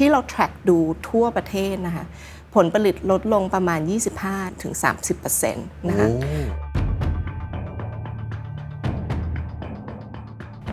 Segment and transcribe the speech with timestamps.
[0.00, 0.78] ที่เรา track ดู
[1.08, 2.04] ทั่วประเทศนะคะ
[2.54, 3.80] ผลผลิตลดลงประมาณ
[4.70, 6.08] 25-30%นะคะ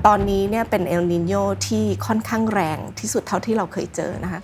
[0.05, 1.33] ตอนนี้เนี่ยเป็นเอลนิโย
[1.67, 4.41] ที่ค่อนข้างแรงที่สุดเท่าที่เราเคยเจอนะคะ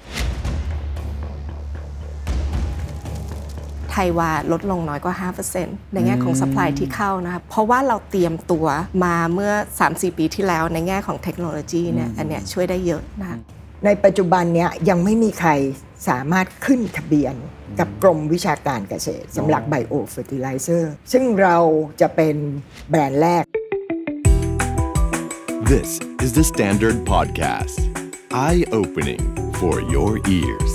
[3.90, 5.16] ไทยวาลดลงน้อยกว่า
[5.56, 8.66] 5%ในแง่ของ supply ที่เข้านะคะเพราะว่าเราเตรียมตัว
[9.04, 9.52] มาเมื่อ
[9.86, 13.40] 3-4 ปีที่แล้วในแง่ของเทคโนโลยีเนี่ยอันเนี้ยช่วยได้เยอะนะคะ
[13.88, 15.52] ในปัจจุบันเนี้ยยังไม่มีใคร
[16.08, 17.36] สามารถขึ้นทะเบียน
[17.80, 21.58] กับกรมวิชาการเกษตรสำหรับไบโอเฟอร์ติไลเซอร์ซึ่งเรา
[22.02, 22.36] จะเป็น
[22.90, 23.44] แบรนด์แรก
[25.72, 25.90] This
[26.26, 27.78] is the Standard Podcast
[28.48, 29.24] Eye-opening
[29.60, 30.74] for your ears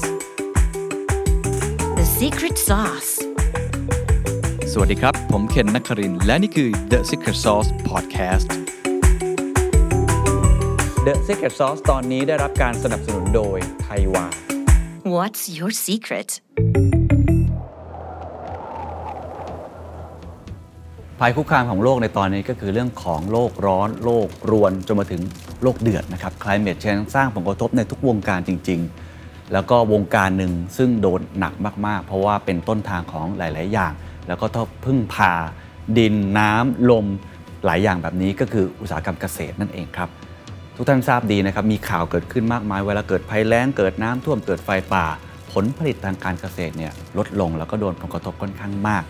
[1.98, 3.12] The Secret Sauce
[4.72, 8.48] สวัสดีครับ ผมเคนนักครินและนี่คือ The Secret Sauce Podcast
[11.08, 14.26] The Secret Sauce ตอนนี้ได้รับการสนับสนุนโดยไทยวา
[15.14, 16.30] What's your secret
[21.18, 25.22] ภัยคุกคามของโลกในตอนนี้ก็คือเรื่องของโลกร้อน โลกรวนจนมาถึง
[25.62, 28.80] โลกเดือดนะครับ climate change สร้างผลกระทบในทุกวงการจริง
[29.16, 31.54] ๆ แล้วก็วงการหนึ่งซึ่งโดนหนัก
[31.86, 33.92] มากๆ เพราะว่าเป็นต้นทางของหลาย ๆ อย่าง
[34.28, 35.32] แล้วก็ต้องพึ่งพา
[35.98, 37.06] ดินน้ำลม
[37.64, 40.10] หลายอย่างแบบนี้ก็คืออุตสาหกรรมเกษตรนั่นเองครับ
[40.80, 45.06] ทุกท่านทราบดีนะครับมีข่าวเกิดขึ้นมากมาย เวลาเกิดภัยแล้งเกิดน้ำท่วมเกิดไฟป่า
[45.52, 49.02] ผลผลิตทางการเกษตรเนี่ยลดลงแล้วก็โดนผลกระทบค่อนข้างมาก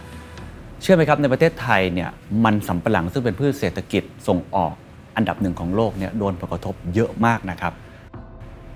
[0.83, 2.09] เชื่อไหมครับในประเทศไทยเนี่ย
[2.45, 4.73] มันสำปะหลังซึ่งเป็นพืชเศรษฐกิจส่งออก
[5.17, 7.73] อันดับหนึ่งของโลกเนี่ยโดนผลกระทบเยอะมากนะครับ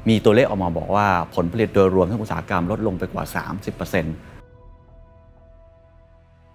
[0.09, 3.25] มีตัวเลขออกมาบอกว่าผลผลิตโดยรวมทั้งอุตสาหกรรมลดลงไปกว่า
[3.83, 4.31] 30%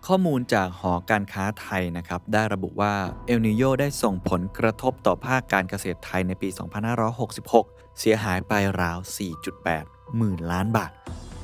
[0.08, 2.94] ข้อมูลจากหอการค้าไทยนะครับได้ระบุว่า
[3.26, 6.50] เอลนิโยได้ส่งผลกระทบต่อภาคการเกษตรไทยในปี
[7.24, 9.00] 2566 เสียหายไปราว
[9.58, 10.92] 4.8 หมื่นล้านบาท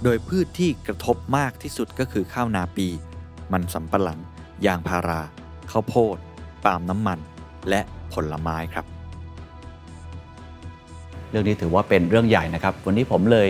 [0.03, 2.87] โดยพืชที่กระทบมากที่สุดก็คือข้าวนาปี
[3.53, 4.19] มันสำปะหลัง
[4.65, 5.21] ยางพารา
[5.71, 6.17] ข้าวโพด
[6.63, 7.19] ปาล์มน้ำมัน
[7.69, 7.81] และ
[8.13, 8.85] ผลไม้ครับ
[11.29, 13.47] เรื่องนี้ถือว่าเป็นเรื่องใหญ่นะครับ วันนี้ผมเลย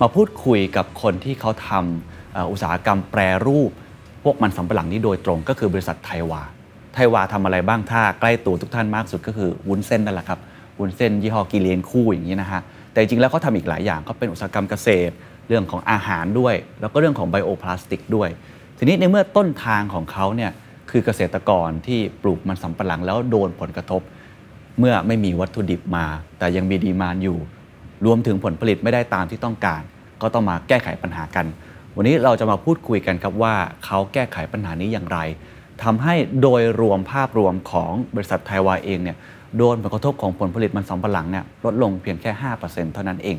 [0.00, 3.72] มาพูดคุยกับคนที่เขาทำอุตสาหกรรมแปรรูป
[4.24, 6.42] พวกมันสำปะหลังนี้โดยตรงก็คือบริษัทไทวา
[6.94, 10.38] ไทวาทำอะไรบ้างถ้าใกล้ตัวทุกท่านมากสุดก็คือวุ้นเส้นนั่นแหละครับ
[10.78, 12.60] วุ้นเส้นยี่ห้อกิเลนคู่อย่างนี้นะฮะ
[12.92, 15.14] แต่จริงแล้วเขาทาอีกหลายอย่างเขาเป็นอุตสาหกรรมเกษตร
[15.48, 18.28] เรื่องของอาหารด้วย แล้วก็เรื่องของไบโอพลาสติกด้วย
[18.78, 20.50] ทีนี้ในเมื่อต้นทางของเขาเนี่ย
[20.90, 24.02] คือเกษตรกรที่ปลูกมันสำปะหลังแล้วโดนผลกระทบ
[24.78, 26.06] เมื่อไม่มีวัตถุดิบมา
[26.38, 27.38] แต่ยังมีดีมานอยู่
[28.06, 29.82] รวมถึงผลผลิตไม่ได้ตามที่ต้องการ
[30.22, 31.46] ก็ต้องมาแก้ไขปัญหากัน
[31.96, 35.18] วันนี้เราจะมาพูดคุยกันครับว่าเขาแก้ไขปัญหานี้อย่างไร
[35.82, 39.16] ทำให้โดยรวมภาพรวมของบริษัทไทยวาเองเนี่ย
[39.56, 42.30] โดนผลกระทบของผลผลิตมันสำปะหลังเนี่ยลดลงเพียงแค่
[42.62, 43.36] 5%เท่านั้นเอง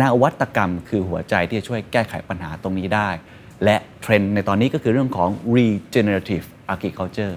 [0.00, 3.08] นวัตกรรมคือหัวใจที่จะช่วยแก้ไขปัญหาตรงนี้ได้
[3.64, 7.34] และเทรนด์ในตอนนี้ก็คือเรื่องของ regenerative agriculture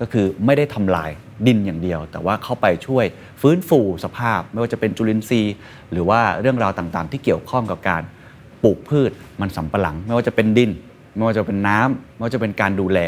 [0.00, 1.10] ก็คือไม่ได้ทำลาย
[1.46, 3.04] ดินอย่างเดียว แต่ว่าเข้าไปช่วย
[3.40, 5.54] ฟื้นฟูสภาพ ไม่ว่าจะเป็นจุลินทรีย์
[5.92, 8.02] หรือว่าเรื่องราวต่างๆ ที่เกี่ยวข้องกับการ
[8.64, 9.10] ปลูกพืช
[9.40, 10.70] มันสำปะหลัง ไม่ว่าจะเป็นดิน
[11.16, 12.98] ไม่ว่าจะเป็นน้ำไม่ว่าจะเป็นการดูแล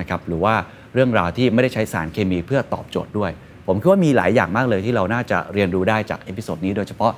[0.00, 0.54] นะครับหรือว่า
[0.94, 3.30] เรื่องราวที่ไม่ได้ใช้สารเคมีเพื่อตอบโจทย์ด้วย
[3.66, 7.12] ผมคิดว่ามีหลายอย่างมากเลยที่เราน่าจะเรียนรู้ได้จาก episode นี้โดยเฉพาะ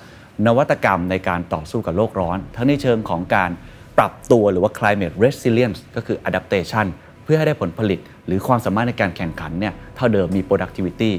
[0.46, 3.50] นวัตกรรมในการต่อสู้กับโลกร้อน ทั้งในเชิงของการ
[3.98, 6.86] ปรับตัวหรือว่า climate resilience ก็คือ adaptation
[7.24, 11.12] เพื่อให้ได้ผลผลิต หรือความสามารถในการแข่งขันเนี่ยเท่าเดิมมี productivity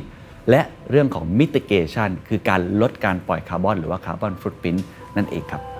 [0.50, 0.62] และ
[0.92, 4.75] เรื่องของ mitigation คือการลดการปล่อยคาร์บอนหรือว่า carbon footprint
[5.18, 5.77] นั่นเองครับ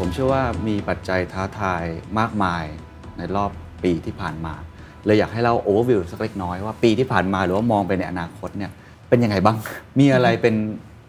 [0.00, 1.84] ผมเชื่อว่ามีปัจจัยท้าทาย
[2.18, 2.64] มากมาย
[3.18, 3.50] ในรอบ
[3.84, 4.54] ปีที่ผ่านมา
[5.04, 8.70] เลยอยากให้เราโอเวอร์วิวสักเล็กน้อยว่าปีที่ผ่านมาหรือว่ามองไปในอนาคตเนี่ย
[9.08, 9.56] เป็นยังไงบ้าง
[9.98, 10.54] มีอะไรเป็น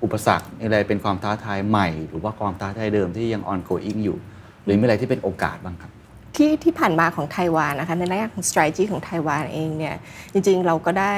[0.03, 4.17] อุปสรรคอะไรเป็นความท้าทายใหม่ หรือว่าความท้าทายเดิมที่ยัง ongoing อยู่
[4.65, 5.91] หรือมีอะไรที่เป็นโอกาสบ้างครับ
[6.37, 9.95] ที่ที่ผ่านมาของไต้หวันนะคะในแง่ของ strategy ของไต้หวันเองเนี่ย
[10.33, 11.13] จริงๆเราก็ได้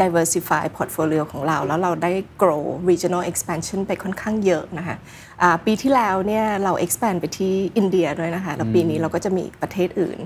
[0.00, 2.12] diversify portfolio ของเรา แล้วเราได้
[2.42, 4.96] grow regional expansion ไปค่อนข้างเยอะนะคะ
[5.66, 10.18] ปีที่แล้วเนี่ยเรา expand ไปที่อินเดียด้วยนะคะ แล้วปีนี้เราก็จะมีประเทศอื่น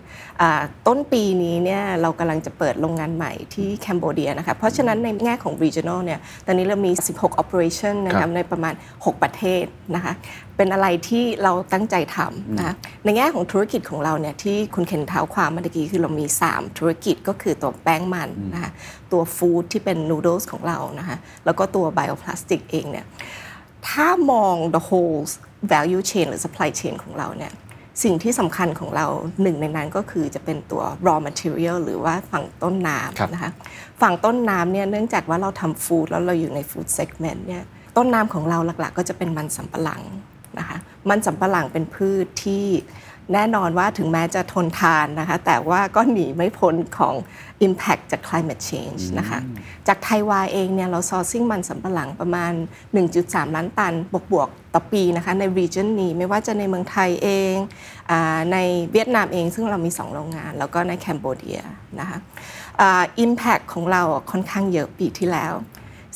[0.86, 9.64] ต้นปีนี้เนี่ยเรากำลังจะเปิดโรงงานใหม่ที่แคนเบเดียนะคะ เพราะฉะนั้นในแง่ของ regional เนี่ย ตอนนี้เรามี 16 operation นะคะในประมาณ 6 ประเทศ
[9.94, 10.12] นะคะ
[10.56, 12.74] เป็นอะไรที่เราตั้งใจทำนะคะ
[13.04, 18.70] ในแง่ของธุรกิจของเราเนี่ยที่คุณเคนเท้าความเมื่อกี้คือเรามี 3 ธุรกิจก็คือตัวแป้งมันนะคะ
[19.12, 23.06] ตัวฟู้ดที่เป็นนูโดลส์ของเรานะคะ แล้วก็ตัวไบโอพลาสติกเองเนี่ย
[23.88, 25.20] ถ้ามอง the whole
[25.72, 27.52] value chain หรือ supply chain ของเราเนี่ย
[28.02, 29.06] สิ่งที่สำคัญของเรา
[29.42, 33.50] หนึ่งในนั้นก็คือจะเป็นตัว raw material หรือว่าฝั่งต้นน้ครับำนะคะ
[34.00, 37.64] ฝั่งต้นน้ำเนี่ยเนื่องจากว่าเราทำฟู้ดแล้วเราอยู่ในฟู้ดเซกเมนต์เนี่ย
[37.96, 40.02] ต้นน้ำของเราหลักๆ ก็จะเป็นมันสำปะหลัง
[40.58, 40.78] นะคะ
[41.10, 42.66] มันสำปะหลังเป็นพืชที่
[43.34, 47.14] แน่นอนว่าถึงแม้จะทนทานนะคะ แต่ว่าก็หนีไม่พ้นของ
[47.66, 49.38] Impact จาก climate change นะคะ
[49.88, 52.52] จากไทยวาเองเนี่ยเรา sourcing มันสำปะหลังประมาณ
[53.04, 53.94] 1.3 ล้านตัน
[54.32, 57.54] บวกๆต่อปีนะคะ ใน region นี้ไม่ว่าจะในเมืองไทยเอง
[58.10, 58.56] อาใน
[58.92, 61.60] เวียดนามเองซึ่งเรามี 2 โรงงาน แล้วก็ในแคนเบเดีย
[62.00, 62.18] นะคะ
[62.80, 65.52] อ่า impact ของเราอะค่อนข้างเยอะปีที่แล้ว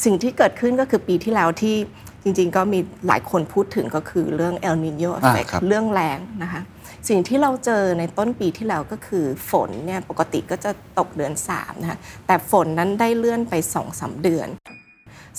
[0.04, 1.76] สิ่งที่เกิดขึ้นก็คือปีที่แล้วที่
[2.22, 6.62] จริงๆ ก็มีหลายคนพูดถึงก็คือเรื่อง El Nino effect ครับเรื่องแรงนะคะ
[7.08, 13.54] สิ่งที่เราเจอในต้นปีที่แล้วก็คือฝนเนี่ยปกติก็จะตกเดือน3นะคะแต่ฝนนั้นได้เลื่อนไป
[13.88, 14.48] 2-3เดือน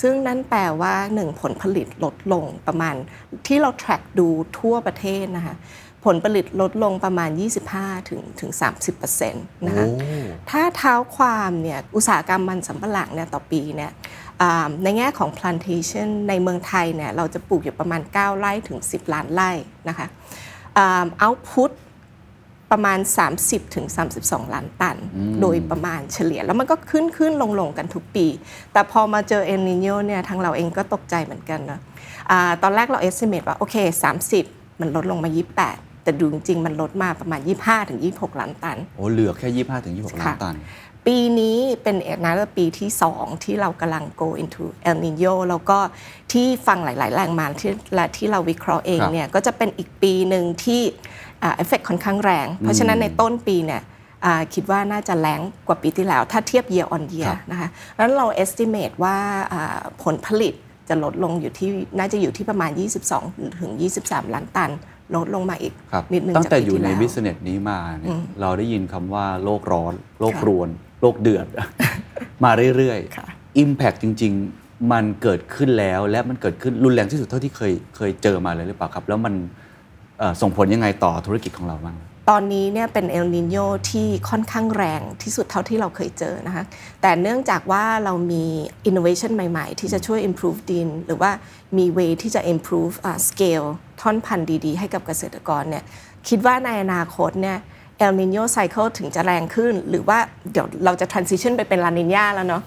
[0.02, 2.96] ซึ่งนั่นแปลว่า 1 ผลผลิตลดลงประมาณ
[3.48, 4.28] ที่เรา track ดู
[4.60, 5.56] ทั่วประเทศนะคะ
[6.06, 7.30] ผลผลิตลดลงประมาณ
[7.72, 8.52] 25ถึงถึง
[8.90, 9.86] 30%นะคะ
[10.50, 13.92] ถ้าเท้าความเนี่ยอุตสาหกรรมมันสำปะหลังเนี่ยต่อปีเนี่ย
[14.42, 19.52] อ่าในแง่ของ plantation ในเมืองไทยเนี่ยเราจะปลูกอยู่ประมาณ 9 ไร่ถึง 10 ล้านไร่
[19.90, 20.08] นะคะ
[20.78, 21.72] อ่า output
[22.72, 23.00] ประมาณ
[23.38, 23.86] 30ถึง
[24.20, 24.98] 32 ล้านตัน
[25.42, 28.26] โดยประมาณเฉลี่ย แล้วมันก็ขึ้นขึ้นลงลงกันทุกปี
[28.74, 31.80] แต่พอมาเจอเอลนิโยเนี่ยทางเราเองก็ตกใจเหมือนกันนะ
[32.32, 33.76] อาตอนแรกเรา estimate ว่า โอเค
[34.30, 35.30] 30 มันลดลงมา
[35.68, 40.56] 28 แต่ดูจริงๆ มันลดมาประมาณ 25ถึง26 ล้านตัน โอ้เหลือแค่ 25ถึง26 ล้านค่ะตัน
[41.08, 45.78] ปีนี้เป็นเอกนาปีที่ 2 ที่เรากำลัง go into El Nino แล้วก็
[46.32, 50.82] ที่ฟังหลาย ๆแหล่งมาที่และที่เราวิเคราะห์เองครับเนี่ยก็จะเป็นอีกปีหนึ่งที่
[51.42, 53.82] เอฟเฟกค่อนข้างแรง เพราะฉะนั้นในต้นปีเนี่ย
[54.26, 59.18] อ่าคิดว่าน่าจะแรงกว่าปีที่แล้ว ถ้าเทียบ year on ค year รับนะคะแล้วเรา estimate ว่า
[59.54, 60.54] อ่าผลผลิต
[60.90, 62.72] จะลดลงอยู่ที่น่าจะอยู่ที่ประมาณ
[63.16, 63.72] 22 ถึง
[64.04, 64.72] 23 ล้านตัน
[65.16, 71.48] ลดลงมาอีกครับนิดนึงตั้งจากแต่ปีอยู่ที่ในแล้วบิสเนสนี้มาเนี่ยเราได้ยินคำว่าโลกร้อน โลกค่ะรวนโลกเดือด
[72.44, 79.34] มาเรื่อยค่ะๆ Impact จริง ๆ มันเกิดขึ้นแล้วและมันเกิดขึ้นรุนแรงที่สุดเท่าที่เคยเคยเจอมาเลยหรือเปล่าครับ แล้วมัน
[80.20, 81.96] เอ่อส่งผลยังไงต่อธุรกิจของเราบ้าง
[82.32, 83.58] ตอนนี้เนี่ยเป็นเอลนิโย
[83.92, 86.64] ที่ค่อนข้างแรงที่สุดเท่าที่เราเคยเจอนะคะ
[87.02, 88.46] แต่เนื่องจากว่าเรามี
[88.90, 91.32] innovation ใหม่ ๆ ที่จะช่วย improve ดิน หรือว่า
[91.78, 93.68] มี way ที่จะ improve อ่า scale
[94.02, 95.84] ท่อนพันธุ์ดี ๆ ให้กับเกษตรกรเนี่ย
[96.30, 97.58] คิดว่าในอนาคตเนี่ย
[98.04, 100.18] El Nino cycle ถึงจะแรงขึ้น หรือว่า
[100.52, 102.64] เดี๋ยวเราจะ transition ไปเป็นลานิญาแล้วเนาะ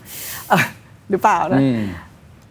[0.48, 0.64] เอ่อ
[1.10, 1.60] หรือเปล่านะ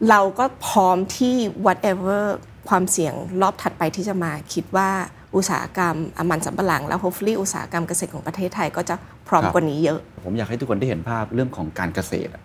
[0.09, 1.35] เราก็พร้อมที่
[1.65, 2.21] whatever
[2.69, 4.89] ความเสี่ยงรอบถัดไปที่จะมาคิดว่า
[5.35, 8.95] อุตสาหกรรมอะมันสำปะหลัง แล้ว hopefully อุตสาหกรรมเกษตรของประเทศไทยก็จะ
[9.27, 12.43] พร้อมครับกว่านี้เยอะ ผมอยากให้ทุกคนได้เห็นภาพเรื่องของการเกษตรอะ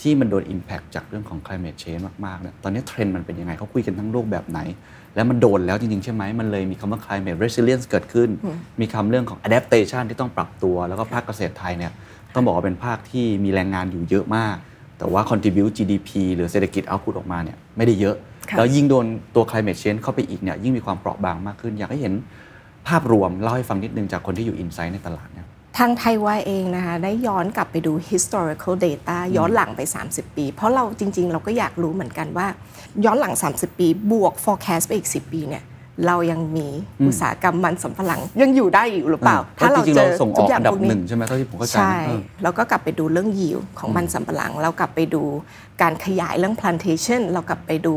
[0.00, 4.60] ที่มันโดน Impact จากเรื่องของ climate change มากๆเนี่ยตอนนี้เทรนด์มันเป็นยังไงเขาคุยกันทั้งโลกแบบไหน
[5.14, 8.28] แล้วมันโดนแล้วจริง ๆ ใช่ไหม มันเลยมีคำว่า climate resilience เกิดขึ้น
[8.80, 11.92] มีคำเรื่องของ adaptation ที่ต้องปรับตัว แล้วก็ภาคเกษตรไทยเนี่ย
[12.34, 14.56] ต้องบอกว่าเป็นภาคที่มีแรงงานอยู่เยอะมาก
[14.98, 18.16] แต่ว่า contribute GDP หรือเศรษฐกิจ output ออกมาเนี่ยไม่ได้เยอะ
[18.50, 22.14] ค่ะแล้วยิ่งโดนตัว climate change เข้าไปอีกเนี่ยยิ่งมีความเปราะบางมากขึ้น อยากให้เห็น
[22.88, 25.31] ภาพรวมเล่าให้ฟังนิดนึงจากคนที่อยู่ insight ในตลาดเนี่ย
[25.78, 32.46] ทางไทยวายเองนะคะได้ย้อนกลับไปดู historical data ย้อนหลังไป 30 ปี เพราะเราจริง ๆ เราก็อยากรู้เหมือนกันว่า
[33.04, 35.64] ย้อนหลัง 30 ปี บวก forecast ไปอีก 10 ปีเนี่ย
[36.06, 36.68] เรายังมี
[37.06, 45.22] อุตสาหกรรมมันสำปะหลังยังอยู่ได้อยู่หรือเปล่า ถ้าจริงๆเจเราอส่งอทุอกย่าอันดับพวกนี้หนึ่งใช่ไหมเท่าที่ผมเข้าใจใช่นะเออแล้วก็กลับไปดูเรื่องยิวของมันสำปะหลัง เรากลับไปดู
[45.82, 47.94] การขยายเรื่อง plantation เรากลับไปดู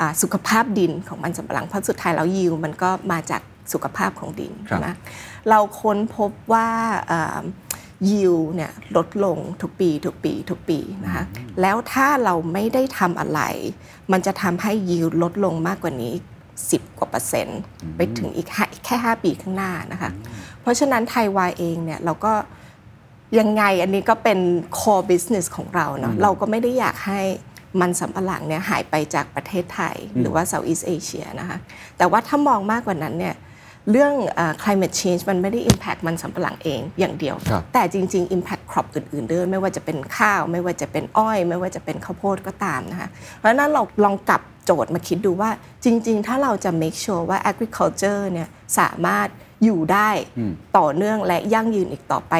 [0.00, 3.42] อ่าสุขภาพดินของมันสำปะหลังเพราะสุดท้ายแล้วยิวมันก็มาจาก
[3.72, 4.94] สุขภาพของดินครับนะ
[5.50, 6.68] เราค้นพบว่า
[8.10, 11.24] ยิวเนี่ยลดลงทุกปีทุกปีทุกปีนะคะ
[11.60, 13.40] แล้วถ้าเราไม่ได้ทำอะไร
[14.12, 16.14] มันจะทำให้ยิวลดลงมากกว่านี้
[16.56, 17.60] 10 กว่าเปอร์เซ็นต์
[17.96, 20.10] ไปถึงอีกห้าแค่ 5 ปีข้างหน้านะคะ
[20.60, 22.32] เพราะฉะนั้นไทยวายเองเนี่ยเราก็
[23.38, 24.38] ยังไงอันนี้ก็เป็น
[24.78, 27.20] core business ของเราเนาะเราก็ไม่ได้อยากให้
[27.80, 31.58] มันสำปะหลังเนี่ยหายไปจากประเทศไทย หรือว่า Southeast Asia นะคะ
[31.98, 33.34] แต่ว่าถ้ามองมากกว่านั้นเนี่ย
[33.90, 43.08] เรื่องเอ่อ climate change มันไม่ได้ impact มันสำปะหลังเองอย่างเดียวครับแต่จริง ๆ impact crop อื่น ๆ ด้วย ไม่ว่าจะเป็นข้าว ไม่ว่าจะเป็นอ้อย ไม่ว่าจะเป็นข้าวโพดก็ตามนะคะ
[43.38, 45.50] เพราะฉะนั้นเราลองกลับโจทย์มาคิดดูว่า
[45.84, 48.48] จริง ๆ ถ้าเราจะ make sure ว่า agriculture เนี่ย
[48.78, 49.28] สามารถ
[49.64, 50.10] อยู่ได้
[50.78, 52.34] ต่อเนื่องและยั่งยืนอีกต่อไป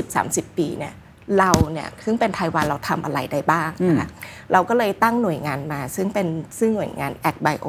[0.00, 0.94] 20-30 ปีเนี่ย
[1.38, 4.08] เราเนี่ยซึ่งเป็นไต้หวันเราทำอะไรได้บ้างนะคะ
[4.52, 6.28] เราก็เลยตั้งหน่วยงานมา ซึ่งเป็น
[6.58, 7.66] ซึ่งหน่วยงาน Ag Bio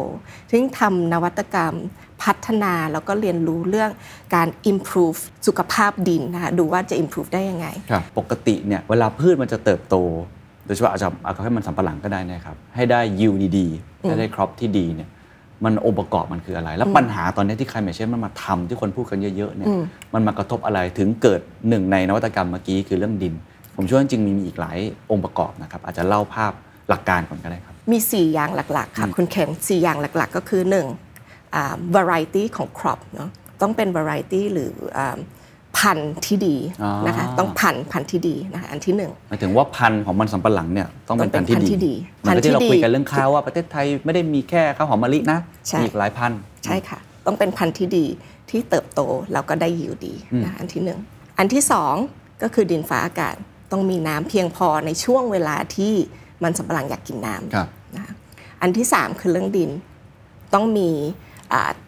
[0.52, 1.76] ซึ่งทำนวัตกรรม
[2.24, 3.92] พัฒนาแล้วก็เรียนรู้เรื่อง
[4.36, 9.96] การ improve สุขภาพดินนะคะดูว่าจะ improve ได้ยังไงครับปกติเนี่ยเวลาพืชมันจะเติบโต
[10.66, 15.10] โดยเฉพาะอาจจะเอาให้มันสำปะหลังก็ได้นะครับ ให้ได้ยิวดีๆให้ได้ครอปที่ดีเนี่ย
[15.66, 19.84] มันองค์ประกอบมันคืออะไร แล้วปัญหาตอนนี้ที่ climate change มันมาทำที่คนพูดกันเยอะๆเนี่ยอืม
[20.14, 23.34] มันมากระทบอะไรถึงเกิดหนึ่งในนวัตกรรมเมื่อกี้คือเรื่องดิน
[23.76, 24.78] ผมเชื่อว่าจริงๆมีอีกหลาย
[25.12, 26.52] องค์ประกอบนะครับอาจจะเล่าภาพ
[26.90, 31.09] หลักการก่อนก็ได้ครับ มี 4 อย่างหลักๆค่ะคุณเคน4อย่างหลักๆ ก็คือ 1.
[31.56, 33.30] อ่า variety ของ crop เนาะ
[33.62, 35.18] ต้องเป็น variety หรืออ่า
[35.78, 48.06] พันธุ์ที่ดีอ๋อนะคะต้องพันธุ์พันธุ์ที่ดีนะคะอันที่หนึ่งหมายถึงว่าพันธุ์ของมันสำปะหลังเนี่ยต้องเป็นต้พัอนงธุ์เป็นที่พันธุ์ที่ดีดีเหมันก็ที่เราพันธุ์ที่คุยกันดีเรื่องข้าวว่าประเทศไทยไม่ได้มีแค่ข้าวหอมมะลินะใช่มีอีกหลายพันธุ์ใช่ค่ะ ต้องเป็นพันธุ์ที่ดี
[48.50, 49.02] ที่เติบโต
[49.34, 50.14] แล้วก็ได้ยิวดี
[50.44, 51.00] นะคะอันที่หนึ่ง
[51.38, 51.94] อันที่สอง
[52.44, 53.36] ก็คือดินฟ้าอากาศ
[53.72, 55.94] ต้องมีน้ำเพียงพอในช่วงเวลาที่
[56.44, 58.14] มันสำปะหลังอยากกินน้ำครับนะคะ
[58.62, 59.70] อันที่3คือเรื่องดิน
[60.54, 61.29] ต้องมีอ่า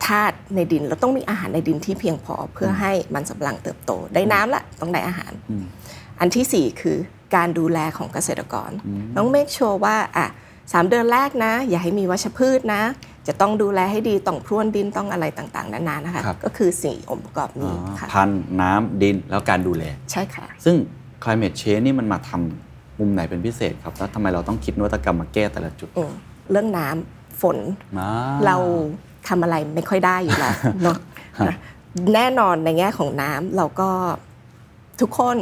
[0.06, 5.32] ธาตุในดินแล้วต้องมีอาหารในดินที่เพียงพอเพื่อให้มันสำปะหลังเติบโต ได้น้ำละต้องได้อาหาร
[6.20, 6.98] อันทีสี่ 4 คือ
[7.36, 8.72] การดูแลของเกษตรกร
[9.18, 10.28] ต้องเมคชัวร์ว่าอะ
[10.74, 12.82] สามเดือนแรกนะ อย่าให้มีวัชพืชนะ
[13.28, 20.76] จะต้องดูแลให้ดีต้องพรวนดินต้องอะไรต่างๆ นานานะคะครับก็คือสี่องค์ประกอบอ๋อนี้ค่ะพันธุ์น้ำดินแล้วการดูแล ใช่ค่ะ ซึ่ง
[21.24, 26.12] climate change นี่มันมาทำมุมไหนเป็นพิเศษครับ แล้วทำไมเราต้องคิดนวัตกรรมมาแก้แต่ละจุดอืม
[26.52, 27.58] เรื่องน้ำฝน
[28.00, 28.06] อ่
[28.46, 28.58] เรา
[29.28, 30.98] ทำอะไรไม่ค่อยได้อยู่แล้วเนาะ
[31.48, 31.56] นะ
[32.14, 33.90] แน่นอนในแง่ของน้ำเราก็
[35.02, 35.38] ทุกคน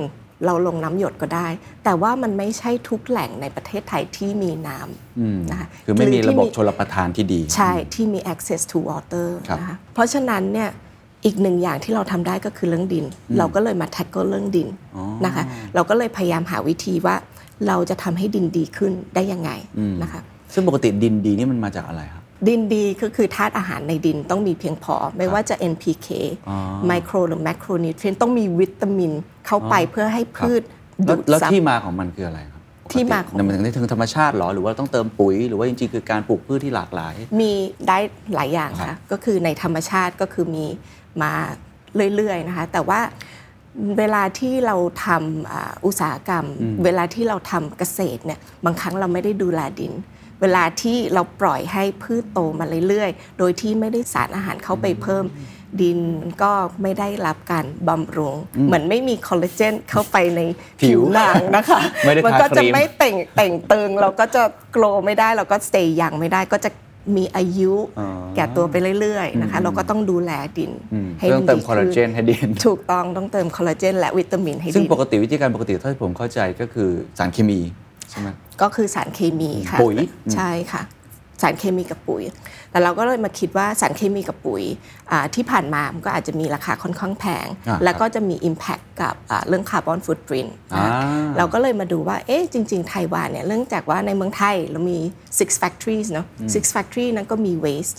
[0.46, 1.48] เราลงน้ำหยดก็ได้
[1.84, 4.78] แต่ว่ามันไม่ใช่ทุกแหล่งในประเทศไทยที่มีน้
[5.20, 10.70] อืมำนะคะคือไม่มีหที่ระบบชลประทานที่ดี ใช่ที่มี access to water ครับนะคะเพราะฉะนั้นเนี่ย
[11.26, 13.06] อีกหนึ่งอย่างที่เราทำได้ก็คือเรื่องดิน
[13.38, 15.44] เราก็เลยมา tackle เรื่องดินอ๋อนะคะ
[15.76, 17.16] เราก็เลยพยายามหาวิธีว่า
[17.68, 20.22] เราจะทำให้ดินดีขึ้นได้ยังไงอืมนะคะ
[20.54, 26.08] ซึ่งปกติดินดีนี่มันมาจากอะไรครับ ดินดีก็คือธาตุอาหารในดินต้องมีเพียงพอ ไม่ว่าจะ NPK
[26.50, 29.12] อ๋อไมโครหรือแมโครนิวเทรียนต้องมีวิตามิน
[29.48, 30.62] เข้าไปอ๋อเพื่อให้พืช
[31.06, 37.52] แล้วดูดแล้วซับที่มาของมันคืออะไรครับที่มาของปกติมันถึงได้ถึงธรรมชาติเหรอ หรือว่าต้องเติมปุ๋ย หรือว่าจริงๆ คือการปลูกพืชที่หลากหลาย มี
[37.88, 37.98] ได้
[38.36, 40.66] หลายอย่างครัค่ะบก็คือในธรรมชาติก็คือมี
[41.22, 41.32] มา
[42.16, 43.00] เรื่อยๆนะคะ แต่ว่า
[43.98, 46.46] เวลาที่เราทำอ่าอุตสาหกรรม
[46.84, 49.94] เวลาที่เราทำเกษตรเนี่ยบางครั้งเราไม่ได้ดูแลดิน
[50.42, 55.26] เวลาที่เราปล่อยให้พืชโตมาเรื่อยๆ โดยที่ไม่ได้สารอาหารเข้าไปเพิ่ม
[55.82, 58.36] ดินมันก็ไม่ได้รับการบำรุง
[58.68, 60.42] เหมือนไม่มีคอลลาเจนเข้าไปใน
[60.80, 66.70] ผิผิววหนังนะคะไม่ได้มัทาก็ครีมจะไม่เต่งเต่งตึงเราก็จะโกลไม่ได้เราก็สเตย์ยังไม่ได้ก็จะ
[67.18, 77.60] มีอายุอ๋อแก่ตัวไปเรื่อยๆนะคะเราก็ต้องดูแลดินอืมให้เรื่องเติมดีคอลลาเจนให้ดิน ถูกต้องต้องเติมคอลลาเจนและวิตามินให้ซึ่งดินปกติวิธีการปกติเท่าที่ผมเข้าใจก็คือสารเคมี
[78.10, 78.28] ใช่ไหม
[78.62, 79.96] ก็คือสารเคมีค่ะปุ๋ย
[80.36, 80.84] ใช่ค่ะ
[81.42, 82.24] สารเคมีกับปุ๋ย
[82.72, 84.64] แต่เราก็เลยมาคิดว่าสารเคมีกับปุ๋ย
[85.12, 90.86] อ่าที่ผ่านมามันก็อาจจะมีราคาค่อนข้างแพงอ่าแล้วก็จะมี Impact กับอ่าเรื่องคาร์บอนฟุตปรินต์อ่า
[91.38, 95.00] เราก็เลยมาดูว่าเอ๊ะจริง ๆไต้หวันเนี่ยเนื่องจากว่าในเมืองไทยเรามี
[95.40, 97.98] six factories เนอะ six factory นั้นก็มี waste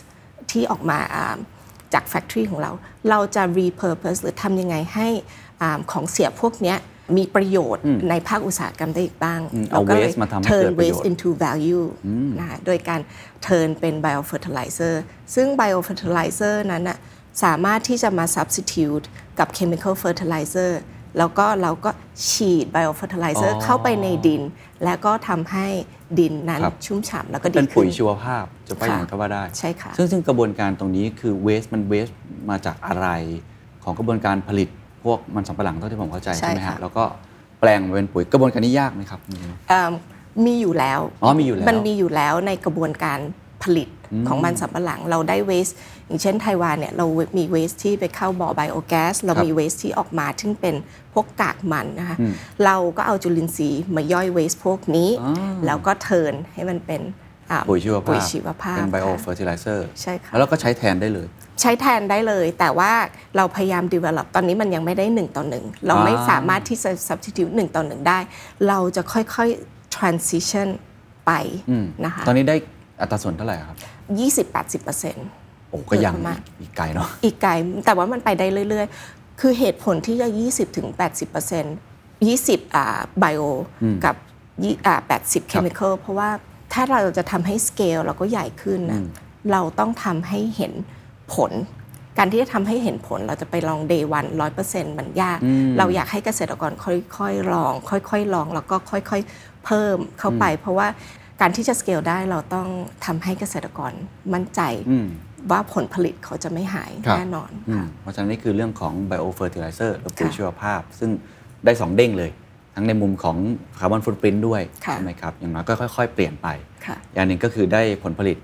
[0.50, 1.36] ที่ออกมาอ่า
[1.94, 2.72] จาก factory ของเรา
[3.10, 5.08] เราจะ repurpose หรือทำยังไงให้
[5.62, 6.78] อ่าของเสียพวกเนี้ย
[7.16, 11.84] มีประโยชน์ในภาคอุตสาหกรรมได้อีกบ้างอืมเอาก็เลย waste มาทำให้ turn เกิดประโยชน์ waste into value
[12.38, 13.00] นะคะโดยการ
[13.46, 14.94] turn เป็น biofertilizer
[15.34, 16.98] ซึ่ง biofertilizer นั้นน่ะ
[17.44, 19.04] สามารถที่จะมา substitute
[19.38, 20.72] กับ chemical fertilizer
[21.18, 21.90] แล้วก็เราก็
[22.30, 24.42] ฉีด biofertilizer อ๋อเข้าไปในดิน
[24.84, 25.66] แล้วก็ทำให้
[26.18, 32.08] ดินนั้นครับชุ่มฉ่ำแล้วก็ดีเป็นขึ้ปุ๋ยนชีวภาพจะไปอย่างนั้นก็ว่าได้ใช่ค่ะซึ่งซึ่งกระบวนการตรงนี้คือเวสมันเวส
[32.50, 33.08] มาจากอะไร
[33.84, 34.68] ของกระบวนการผลิต
[35.04, 37.04] พวกมันสำปะหลังเท่าที่ผมเข้าใจใช่ใช่ไหมค่ะ ฮะแล้วก็
[37.60, 39.20] แปลงมาเป็นปุ๋ยกระบวนการนี้ยากไหมครับ
[39.68, 39.92] เอิ่ม
[40.46, 43.18] มีอยู่แล้ว อ๋อมีอยู่แล้ว มันมีอยู่แล้วในกระบวนการ
[43.62, 43.88] ผลิต
[44.28, 45.68] ของมันสำปะหลังเราได้เวส
[46.06, 47.06] อย่างเช่นไต้หวันเนี่ยเรา
[47.38, 50.74] มีเวสที่ไปเข้าบ่อไบโอแก๊สเราครับมีเวสที่ออกมาซึ่งเป็น
[51.12, 52.16] พวกกากมันนะคะ
[52.64, 55.32] เราก็เอาจุลินทรีย์มาย่อยเวสพวกนี้ อ๋อ
[55.66, 57.00] แล้วก็เทิร์นให้มันเป็น
[57.50, 61.26] อ่าปุ๋ยชีวภาพ ปุ๋ยชีวภาพเป็นไบโอค่ะเฟอร์ติไลเซอร์ ใช่ค่ะ แล้วเราก็ใช้แทนได้เลย
[61.60, 62.92] ใช้แทนได้เลย แต่ว่า
[63.36, 68.18] เราพยายาม develop ตอนนี้มันยังไม่ได้ 1 ต่อ 1 เราไม่อ่าสามารถที่จะ substitute 1 ต่อ 1 ได้
[68.68, 70.68] เราจะค่อยๆ transition
[71.26, 71.32] ไป
[71.70, 72.56] อืมนะคะตอนนี้ได้
[73.00, 73.76] อัตราส่วนเท่าไหร่ครับ
[74.90, 77.50] 20-80%โอ้ก็ยังเพิ่มมากอีกไกลเนาะอีกไกล
[77.86, 80.28] แต่ว่ามันไปได้เรื่อยๆ คือเหตุผลที่จะ
[81.06, 83.42] 20-80% 20อ่า bio
[84.04, 84.14] กับ
[84.62, 86.30] ยี่อ่า80 chemical เพราะว่า
[86.72, 89.00] ถ้าเราจะทำให้ scale เราก็ใหญ่ขึ้นนะ
[89.52, 90.72] เราต้องทำให้เห็น
[91.34, 91.52] ผล
[92.18, 94.28] การที่จะทำให้เห็นผลเราจะไปลอง day one
[94.62, 95.38] 100%มันยาก
[95.78, 100.86] เราอยากให้เกษตรกรค่อยๆลอง ค่อยๆลองแล้วก็ค่อยๆเพิ่มเข้าไป เพราะว่า
[101.40, 102.68] การที่จะ scale ได้เราต้อง
[103.06, 103.92] ทำให้เกษตรกร
[104.32, 104.60] มั่นใจ
[104.90, 105.08] อืม
[105.50, 111.10] ว่าผลผลิตเขาจะไม่หายครับ แน่นอนอืมค่ะ เพราะฉะนั้นนี่คือเรื่องของ biofertilizer หรือปุ๋ยค่ะชีวภาพ ซึ่ง
[111.64, 112.30] ได้สองเด้งเลย
[112.74, 113.36] ทั้งในมุมของ
[113.78, 116.48] คาร์บอนฟุตปรินต์ด้วยค่ะ ใช่ไหมครับ อย่างน้อยก็ค่อย ๆ เปลี่ยนไป
[116.86, 118.38] ค่ะ อย่างหนึ่งก็คือได้ผลผลิต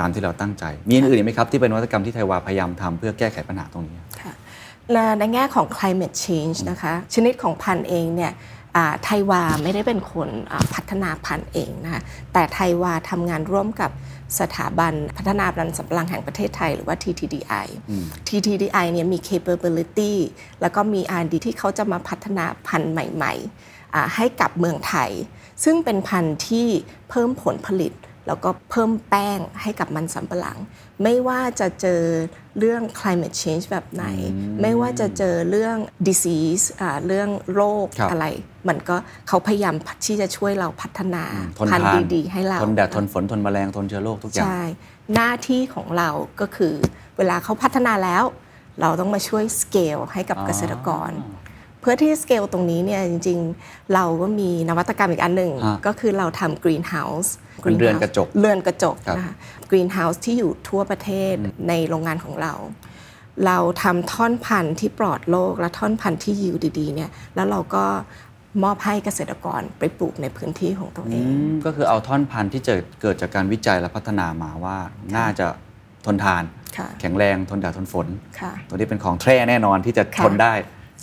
[0.00, 4.32] ตามที่เราตั้งใจ มีอย่างอื่นอีกไหมครับ ที่เป็นนวัตกรรมที่ไทยวาพยายามทำเพื่อแก้ไขปัญหาตรงนี้ค่ะ
[4.92, 8.32] และในแง่ของ climate change นะคะ ชนิดของพันธุ์เองเนี่ย
[8.76, 13.90] อ่าไทยวาไม่ได้เป็นคนอ่าพัฒนาพันธุ์เองนะคะแต่ไทยวาทำงานร่วมกับ
[14.40, 17.66] สถาบันพัฒนามันสำปะหลังแห่งประเทศไทยหรือว่า TTDI
[18.28, 20.12] TTDI เนี่ยมี capability
[20.60, 25.10] แล้วก็มี R&D ที่เขาจะมาพัฒนาพันธุ์ใหม่ๆอ่าให้กับเมืองไทย
[25.64, 26.66] ซึ่งเป็นพันธุ์ที่
[27.10, 27.92] เพิ่มผลผลิต
[28.26, 30.58] แล้วก็เพิ่มแป้งให้กับมันสำปะหลัง
[31.02, 32.02] ไม่ว่าจะเจอ
[32.58, 34.04] เรื่อง climate change แบบไหน
[34.62, 35.76] ไม่ว่าจะเจอเรื่อง
[36.08, 38.26] disease อ่าเรื่องโลกครับอะไร
[38.68, 38.96] มันก็
[39.28, 39.74] เขาพยายาม
[40.06, 41.24] ที่จะช่วยเราพัฒนา
[41.58, 44.62] ทนพันธุ์ทานดีๆ ให้เรา ทนแดดทนฝนทนแมลงทนเชื้อโรคทุกอย่าง ใช่
[45.14, 46.74] หน้าที่ของเราก็คือ
[47.16, 48.24] เวลาเขาพัฒนาแล้ว
[48.80, 51.12] เราต้องมาช่วยสเกลให้กับอ๋อเกษตรกร
[51.80, 57.34] เพื่อที่สเกลตรงนี้เนี่ยจริง ๆ เราก็มีนวัตกรรมอีกอันหนึ่งฮะก็คือเราทำ greenhouse
[57.66, 59.34] เป็นเรือนกระจกเรือนกระจกครับนะคะ
[59.70, 61.34] greenhouse ที่อยู่ทั่วประเทศ
[61.68, 62.54] ในโรงงานของเรา
[63.46, 67.84] เราทำท่อนพันธุ์ที่ปลอดโรคและท่อนพันธุ์ที่ยิวดีๆเนี่ยแล้วเราก็
[68.64, 74.76] มอบให้เกษตรกรไปปลูกในพื้นที่ของตัวเองอืมก็คือเอาท่อนพันธุ์ที่เกิดเกิดจากการวิจัยและพัฒนามาว่า
[75.16, 75.46] น่าจะ
[76.06, 76.42] ทนทาน
[76.76, 78.06] ค่ะแข็งแรงทนแดดทนฝน
[78.40, 80.54] ค่ะตัวนี้เป็นของแท้แน่นอนที่จะค่ะทนได้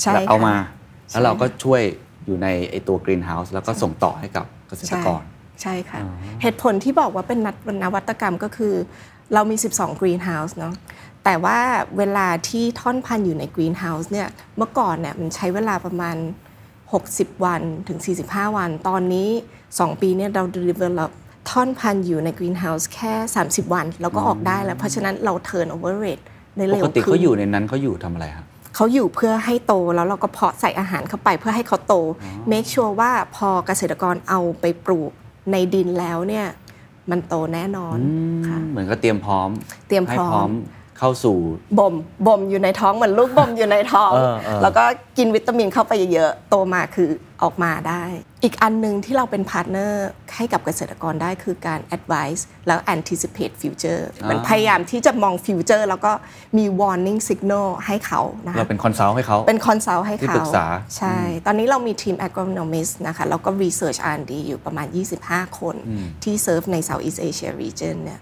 [0.01, 1.81] ใช่แล้วเอามาค่ะแล้วเราใช่ก็ช่วย
[2.25, 5.23] อยู่ในไอตัวกรีนเฮาส์แล้วก็ส่งต่อให้กับเกษตรใช่กร
[5.61, 8.73] ใช่ค่ะอ๋อเหตุผลที่บอกว่าเป็นนัดนวัตกรรมก็คือ
[9.33, 10.73] เรามี 12 Greenhouse เนาะ
[11.23, 11.57] แต่ว่า
[11.97, 16.15] เวลาที่ท่อนพันธุ์อยู่ใน Greenhouse เนี่ยเมื่อก่อนเนี่ยมันใช้เวลาประมาณ
[16.81, 19.29] 60 วันถึง 45 วัน ตอนนี้
[19.67, 21.11] 2 ปีเนี่ยเรา develop
[21.49, 23.13] ท่อนพันธุ์อยู่ใน Greenhouse แค่
[23.45, 26.23] 30 วันเราก็ออกได้แล้ว เพราะฉะนั้นเรา turnover rate
[26.57, 28.45] ในปเร็วกติขึ้เขานอยู่ในนั้นเขาอยู่ทำอะไรครับ
[28.75, 31.95] เขาอยู่เพื่อให้โตแล้วเราก็เพาะใส่อาหารเข้าไปเพื่อให้เขาโต
[32.51, 35.11] make sure ว่าพอเกษตรกรเอาไปปลูก
[35.51, 36.47] ในดินแล้วเนี่ย
[37.11, 37.97] มันโตแน่นอน
[38.47, 39.49] ค่ะเหมือนก็เตรียมพร้อม
[39.87, 40.51] เตรียมให้พร้อมพร้อม
[40.99, 41.37] เข้าสู่
[41.79, 41.93] บ่ม
[42.27, 44.83] บ่มอยู่ในท้องเหมือนลูกบ่มอยู่ในท้องเออเออแล้วก็
[45.17, 47.09] กินวิตามินเข้าไปเยอะๆโตมาคือ
[47.43, 48.03] ออกมาได้
[48.43, 56.11] อีกอันหนึ่งที่เราเป็น partner ให้กับเกษตรกรได้คือการ advise แล้ว anticipate future มันพยายามที่จะมอง future แล้วก็
[56.57, 60.65] มี warning signal ให้เขานะคะเราเป็นคอนซัลท์ให้เขา เป็น consult ให้เขาที่ปรึกษา
[60.97, 64.87] ใช่ ตอนนี้เรามีทีม agronomist นะคะแล้วก็ research R&D อยู่ประมาณ
[65.23, 65.75] 25 คน
[66.23, 68.19] ที่เซิร์ฟใน Southeast Asia region เนี่ย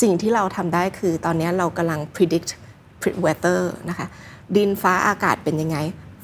[0.00, 2.50] สิ่งที่เราทำได้คือตอนนี้เรากำลัง predict
[3.24, 4.06] weather นะคะ
[4.56, 5.78] ดินฟ้าอากาศเป็นยังไง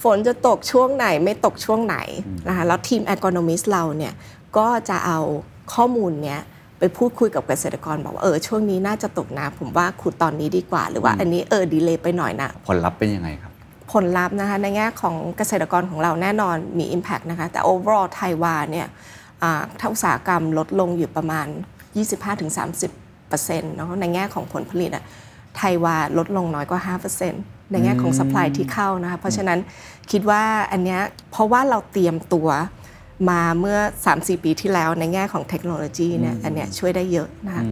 [0.04, 1.96] ฝนจะตกช่วงไหนไม่ตกช่วงไหน
[2.48, 4.12] นะคะแล้วทีม agronomist เราเนี่ย
[4.58, 5.18] ก็จะเอา
[5.74, 6.40] ข้อมูลเนี้ย
[6.78, 13.52] ไปพูดคุยกับเกษตรกรบอกว่าเออช่วงนี้น่าจะตกนะผมว่าขุดตอนนี้ดีกว่า หรือว่าอันนี้เออดีเลยไปหน่อยนะผลลัพธ์เป็นยังไงครับ
[13.92, 18.86] ผลลัพธ์นะคะในแง่ของเกษตรกรของเราแน่นอนมี Impact นะคะแต่ overall ไทยวาเนี่ย
[19.42, 21.46] อ่าถ้าอุตสาหกรรมลดลงอยู่ประมาณ
[22.22, 25.04] 25-30%เนาะในแง่ของผลผลิตอะ
[25.56, 26.96] ไทยวาลดลงน้อยกว่า
[27.30, 29.58] 5%ในแง่ของ supply ที่เข้านะคะเพราะฉะนั้น
[30.12, 32.48] คิดว่าอันเนี้ยเพราะว่าเราเตรียมตัว
[33.30, 33.78] มาเมื่อ
[34.10, 37.62] 3-4 ปีที่แล้วในแง่ของเทคโนโลยีเนี่ยอันเนี้ยช่วยได้เยอะนะคะ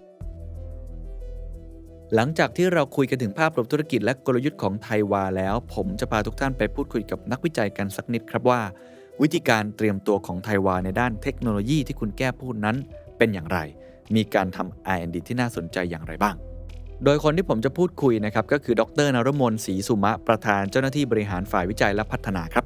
[2.15, 8.61] หลังจากที่เราคุยกันถึงภาพรวมธุรกิจและกลยุทธ์ของไทยวาแล้ว ผมจะพาทุกท่านไปพูดคุยกับนักวิจัยกันสักนิดครับว่า
[9.23, 12.77] วิธีการเตรียมตัวของไทยวาในด้านเทคโนโลยีที่คุณแก้พูดนั้น
[13.19, 13.59] เป็นอย่างไร
[14.15, 16.37] มีการทำ R&D ที่น่าสนใจอย่างไรบ้าง
[17.05, 22.65] โดยคนที่ผมจะพูดคุยนะครับก็คือดรนรมนศรีสุมะประธานเจ้าหน้าที่บริหารฝ่ายวิจัยและพัฒนาครับ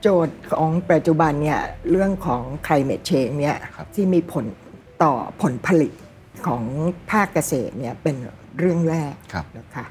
[0.00, 4.44] โจทย์ของปัจจุบันเนี่ยเรื่องของ climate change เนี่ยครับที่มีผล
[5.02, 5.92] ต่อผลผลิต
[6.46, 6.62] ของ
[7.10, 8.16] ภาคเกษตรเนี่ยเป็น
[8.58, 9.86] เรื่องแรกครับนะคะ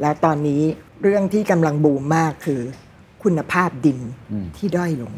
[0.00, 0.62] แล้วตอนนี้
[1.02, 2.60] เรื่องที่กำลังบูมมากคือ
[3.22, 3.98] คุณภาพดิน
[4.32, 5.14] อืมที่ด้อยลง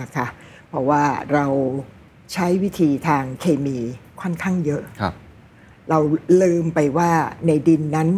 [0.00, 0.26] นะคะ
[0.68, 1.46] เพราะว่าเรา
[2.32, 3.78] ใช้วิธีทางเคมี
[4.20, 5.14] ค่อนข้างเยอะครับ
[5.90, 5.98] เรา
[6.42, 7.10] ลืมไปว่า
[7.46, 8.08] ในดินนั้น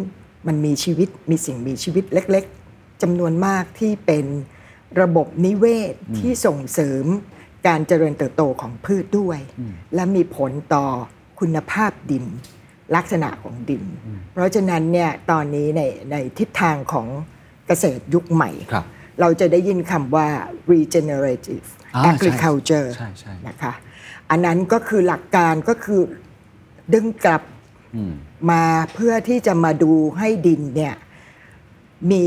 [0.46, 4.26] มันมีชีวิตมีสิ่งมีชีวิตเล็ก ๆจำนวนมากที่เป็น
[5.00, 7.04] ระบบนิเวศที่ส่งเสริม
[7.66, 9.38] การเจริญเติบโตของพืชด้วย
[9.94, 10.86] และมีผลต่อ
[11.40, 12.24] คุณภาพดิน
[12.96, 13.82] ลักษณะของดิน
[14.32, 17.06] เพราะฉะนั้นเนี่ยตอนนี้ในในทิศทางของ
[17.66, 18.84] เกษตรยุคใหม่ครับ
[19.20, 20.28] เราจะได้ยินคำว่า
[20.72, 23.72] regenerative อ่าใช่ agriculture ใช่ใช่นะคะ
[24.30, 26.00] อันนั้นก็คือหลักการก็คือ
[26.94, 27.53] ดึงกลับอื
[28.10, 28.12] ม
[28.50, 30.94] มาเพื่อที่จะมาดูให้ดินเนี่ย
[32.12, 32.26] มี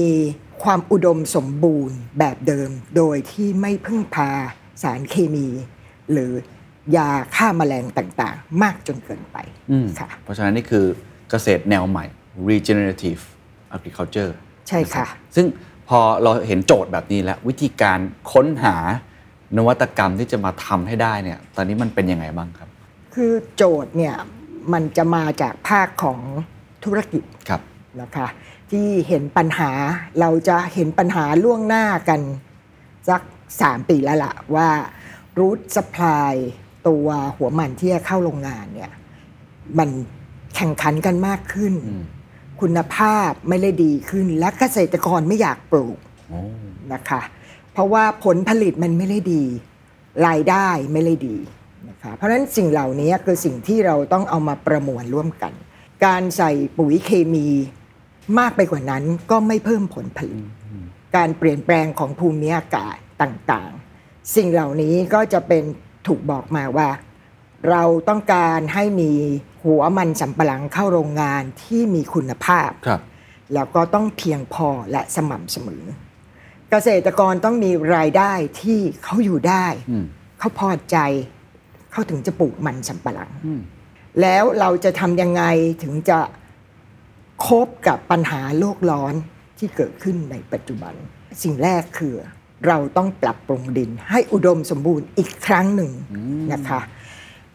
[0.63, 4.30] ความอุดมสมบูรณ์แบบเดิม โดยที่ไม่พึ่งพา
[4.84, 5.47] สารเคมี
[6.12, 6.32] หรือ
[6.95, 9.38] ยาฆ่าแมลงต่างๆ มากจนเกินไป
[9.71, 10.86] อืมค่ะเพราะฉะนั้นนี่คือ
[11.30, 12.06] เกษตรแนวใหม่
[12.49, 13.21] regenerative
[13.75, 14.32] agriculture
[14.67, 15.45] ใช่ค่ะนรับซึ่ง
[15.89, 17.99] พอเราเห็นโจทย์แบบนี้แล้ว วิธีการ
[18.32, 18.75] ค้นหา
[19.58, 22.69] นวัตกรรมที่จะมาทำให้ได้เนี่ย ตอนนี้มันเป็นยังไงบ้างครับ
[23.15, 24.15] คคือโจทย์เนี่ย
[24.73, 26.19] มันจะมาจากภาคของ
[26.84, 27.62] ธุรกิจครับ
[28.01, 28.27] นะคะ
[28.71, 29.71] ที่เห็นปัญหา
[30.19, 32.21] เราจะเห็นปัญหาล่วงหน้ากัน
[33.10, 33.21] สัก
[33.56, 34.69] 3ปีแล้วล่ะว่า
[35.38, 36.34] รูทสปาย
[36.88, 38.91] ตัวหัวมันที่จะเข้าโรงงานเนี่ย
[39.77, 39.89] มัน
[40.56, 42.03] แข่งขันกันมากขึ้นอืม
[42.62, 45.97] คุณภาพไม่ได้ดีขึ้น และเกษตรกรไม่อยากปลูก
[46.30, 46.41] โอ้
[46.93, 47.21] นะคะ
[47.71, 49.43] เพราะว่าผลผลิตมันไม่ได้ดี
[50.27, 51.38] รายได้ไม่ได้ดี
[51.89, 55.54] นะคะเพราะฉะนั้นสิ่งเหล่านี้คือสิ่งที่เราต้องเอามาประมวลร่วมกัน
[56.06, 57.47] การใส่ปุ๋ยเคมี
[58.39, 60.38] มากไปกว่านั้นก็ไม่เพิ่มผลผลิต
[61.15, 65.63] การเปลี่ยนแปลงของภูมิอากาศต่างๆ สิ่งเหล่านี้ก็จะเป็น
[66.08, 66.89] ถูกบอกมาว่า
[67.69, 69.12] เราต้องการให้มี
[69.63, 73.02] หัวมันสำปะหลังเข้าโรงงานที่มีคุณภาพครับ
[73.54, 75.84] แล้วก็ต้องเพียงพอและสม่ำเสมอ
[76.69, 80.06] เกษตรกรต้องมีรายได้ที่เขาอยู่ได้อืม
[80.39, 80.97] เขาพอใจ
[81.97, 83.62] เขาถึงจะปลูกมันสำปะหลังอืม
[84.21, 85.43] แล้วเราจะทำยังไง
[85.83, 86.19] ถึงจะ
[87.45, 89.13] คบกับปัญหาโลกร้อน
[89.57, 90.93] ที่เกิดขึ้นในปัจจุบัน
[91.43, 92.13] สิ่งแรกคือ
[92.67, 95.91] เราต้องปรับปรุงดินให้อุดมสมบูรณ์อีกครั้งหนึ่ง
[96.53, 96.81] นะคะ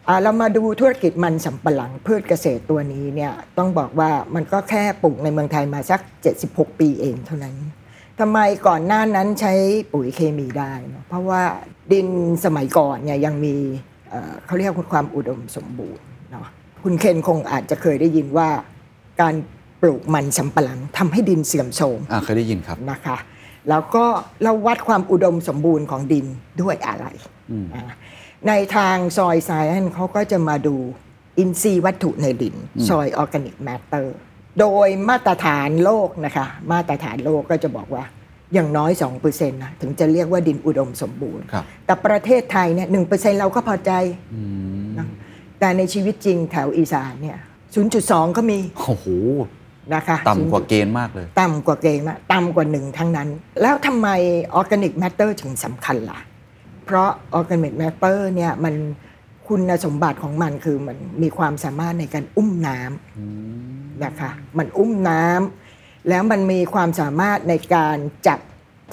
[0.09, 6.00] อ่าเรามาดูธุรกิจมันสำปะหลังพืชเกษตรตัวนี้เนี่ยต้องบอกว่ามันก็แค่ปลูกในเมืองไทยมาสัก
[6.40, 7.57] 76 ปีเองเท่านั้น
[8.20, 9.52] ทำไมก่อนหน้านั้นใช้
[9.92, 11.42] ปุ๋ยเคมีได้เนอะเพราะว่า
[11.92, 12.09] ดิน
[12.44, 13.57] สมัยก่อนเนี่ยยังมี
[14.12, 16.46] เอ่อเขาเรียกว่าความอุดมสมบูรณ์เนาะ
[16.83, 18.48] คุณเคนคงอาจจะเคยได้ยินว่า
[19.20, 19.35] การ
[19.83, 23.16] ปลูกมันสำปะหลังทำให้ดินเสื่อมโทรมอ่าเคยได้ยินครับนะคะ
[23.68, 24.05] แล้วก็
[24.42, 26.27] เราวัดความอุดมสมบูรณ์ของดิน
[26.61, 27.07] ด้วยอะไร
[27.51, 27.85] อืมอ่า
[28.48, 30.75] ในทางซอยไซแอนเขาก็จะมาดู
[31.38, 32.55] อินทรีย์วัตถุในดิน
[32.88, 34.16] soil organic matter
[34.61, 38.05] โดยมาตรฐานโลกนะคะ มาตรฐานโลกก็จะบอกว่า
[38.53, 38.91] อย่างน้อย
[39.23, 43.93] 2%นะถึงจะเรียกว่าดินอุดมสมบูรณ์ครับแต่ประเทศไทยเนี่ยเราก็พอใจ
[44.35, 44.43] อื
[44.83, 45.07] มนะ
[45.61, 47.38] แต่ในชีวิตจริงแถวอีสานเนี่ย
[47.87, 49.07] 0.2 ก็มี โอ้โห
[49.95, 53.29] นะคะ ต่ำกว่าเกณฑ์มากเลย ต่ำกว่าเกณฑ์อะต่ำกว่าหนึ่งทั้งนั้น
[53.62, 54.09] แล้วทำไม
[54.55, 56.21] organic matter ถึงสำคัญล่ะ
[56.87, 58.75] เพราะ organic matter เนี่ยมัน
[59.49, 65.62] คุณสมบัติของมันคือมันมีความสามารถในการอุ้มน้ำนะคะ มันอุ้มน้ำ
[66.09, 68.38] แล้วมันมีความสามารถในการจับ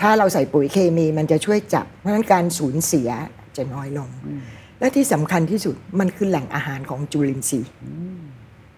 [0.02, 3.10] ถ้าเราใส่ปุ๋ยเคมีมันจะช่วยจับ เพราะฉะนั้นการสูญเสีย
[3.58, 4.10] จะน้อยลง
[4.80, 7.72] และที่สำคัญที่สุดมันคือแหล่งอาหารของจุลินทรีย์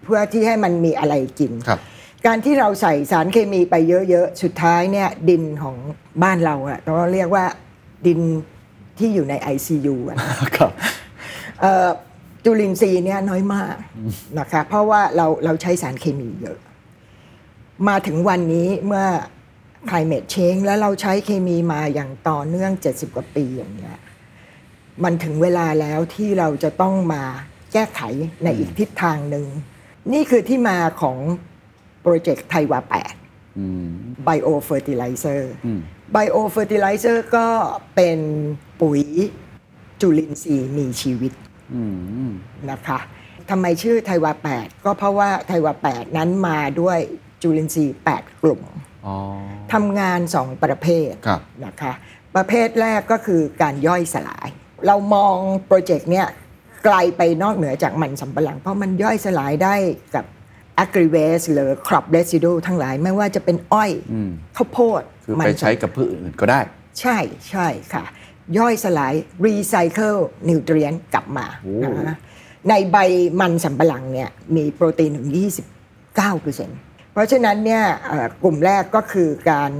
[0.04, 1.80] เพื่อที่ให้มันมีอะไรกินครับ
[2.26, 5.76] การที่เราใส่สารเคมีไปเยอะๆ สุดท้ายเนี่ยดินของ
[6.22, 7.44] บ้านเราอะเราเรียกว่า
[8.06, 8.20] ดิน
[8.98, 10.70] ที่อยู่ใน ICU อะนะครับ
[11.60, 11.88] เอ่อ
[12.44, 13.74] จุลินทรีย์เนี่ยน้อยมาก
[14.38, 16.58] นะคะเพราะว่าเราเราใช้สารเคมีเยอะ
[17.88, 19.06] มาถึงวันนี้เมื่อ
[19.88, 23.98] climate change แล้วเราใช้เคมีมาอย่างต่อเนื่อง 70 กว่าปีอย่างเงี้ย
[25.04, 27.22] มันถึงเวลาแล้วที่เราจะต้องมา
[27.72, 28.00] แก้ไข
[28.44, 29.46] ในอีกทิศทางหนึ่ง
[30.12, 31.18] นี่คือที่มาของ
[32.02, 32.80] โปรเจกต์ไทยวา
[33.18, 33.88] 8อืม
[34.26, 35.80] Bio Fertilizer อืม
[36.14, 37.48] Bio Fertilizer ก็
[37.94, 38.18] เป็น
[38.80, 39.02] ปุ๋ย
[40.00, 41.32] จุลินทรีย์มีชีวิต
[41.74, 41.82] อื
[42.28, 42.30] ม
[42.70, 42.98] นะคะ
[43.50, 46.98] ทำไมชื่อไทยวา8ก็เพราะว่าไทยวา8นั้นมาด้วย
[47.42, 48.62] จุลินทรีย์ 8 กลุ่ม
[49.06, 49.14] อ๋อ
[49.72, 51.92] ทำงาน2ประเภทครับนะคะ
[52.34, 54.48] ประเภทแรกก็คือการย่อยสลาย
[54.86, 56.26] เรามองโปรเจกต์เนี้ย
[56.84, 59.74] ไกลไปนอกเหนือจากมันสำปะหลัง เพราะมันย่อยสลายได้
[60.14, 60.24] กับ
[60.84, 66.60] a g r i v a s e หรือ crop residue ทั้งหลายไม่ว่าจะเป็นอ้อยอืมข้าวโพดคือมัไปนใช้กับพืชอื่นก็ได้
[67.00, 67.18] ใช่
[67.50, 68.04] ใช่ค่ะ
[68.58, 69.14] ย่อยสลาย
[69.46, 71.74] recycle nutrient กลับมาโอ้
[72.08, 72.18] นะ
[72.68, 72.96] ในใบ
[73.40, 79.72] มันสำปะหลังเนี่ยมีโปรตีนถึง29%เพราะฉะนั้นเนี่ยเอ่อกลุ่มแรกก็คือการ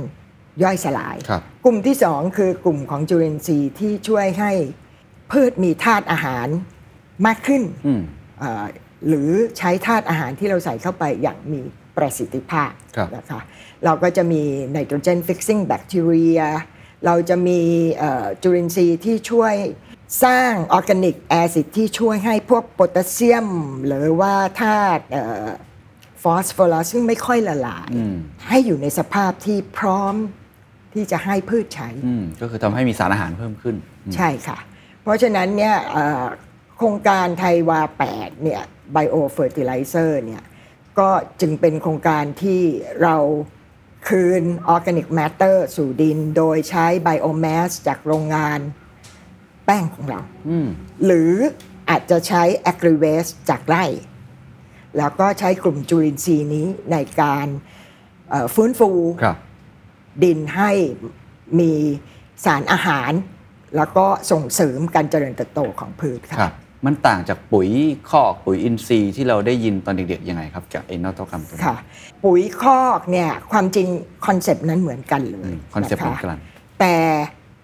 [0.62, 4.52] ย่อยสลายครับกลุ่มที่สองคือกลุ่มของจุลินทรีย์ที่ช่วยให้
[5.30, 6.48] พืชมีธาตุอาหาร
[7.26, 8.02] มากขึ้นอืม
[8.40, 8.64] เอ่อ
[9.08, 11.60] หรือใช้ธาตุอาหารที่เราใส่เข้าไปอย่างมี
[11.96, 13.40] ประสิทธิภาพครับนะคะ
[13.84, 16.40] เราก็จะมี nitrogen-fixing bacteria
[17.06, 17.60] เราจะมี
[17.98, 19.54] เอ่อจุลินทรีย์ที่ช่วย
[20.24, 23.48] สร้าง organic acid ที่ช่วยให้พวกโพแทสเซียม
[23.86, 25.04] หรือว่าธาตุ
[26.22, 28.16] ฟอสฟอรัสซึ่งไม่ค่อยละลายอืม
[28.48, 30.14] ให้อยู่ในสภาพที่พร้อม
[30.94, 34.58] ที่จะให้พืชใช้อืมก็คือทำให้มีสารอาหารเพิ่มขึ้นอืมใช่ค่ะ
[35.02, 36.24] เพราะฉะนั้นเนี่ยเอ่อ
[36.76, 37.80] โครงการไทยวา
[38.12, 38.62] 8 เนี่ย
[38.94, 40.42] Bio Fertilizer เนี่ย
[40.98, 42.62] ก็จึงเป็นโครงการที่
[43.02, 43.16] เรา
[44.08, 48.60] คืน Organic Matter สู่ดิน โดยใช้ Biomass จากโรงงาน
[49.66, 50.68] แป้งของเราอืม
[51.04, 51.32] หรือ
[51.90, 53.84] อาจจะใช้ Agri Waste จากไร่
[54.98, 57.46] แล้วก็ใช้กลุ่มจุลินทรีย์นี้ในการ
[58.30, 58.90] เอ่อฟื้นฟู
[59.22, 59.36] ครับ
[60.24, 60.70] ดินให้
[61.60, 61.72] มี
[62.44, 63.12] สารอาหาร
[63.76, 66.54] แล้วก็ส่งเสริมการเจริญเติบโตของพืชค่ะครับ
[66.86, 67.68] มันต่างจากปุ๋ย
[68.10, 71.76] คอกปุ๋ยอินทรีย์ที่เราได้ยินตอนเด็กๆยังไงครับจากไอ้นวัตกรรมตัวนี้ค่ะ
[72.24, 73.86] ปุ๋ยคอกเนี่ยความจริง
[74.26, 76.38] concept นั้นเหมือนกันเลยอืม concept เหมือนกัน
[76.80, 76.94] แต่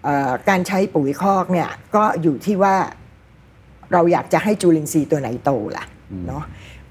[0.03, 2.75] เอ่อการใช้ปุ๋ยคอกเนี่ยก็อยู่ที่ว่า
[3.93, 5.85] เราอยากจะให้จุลินทรีย์ตัวไหนโตล่ะ
[6.27, 6.43] เนาะ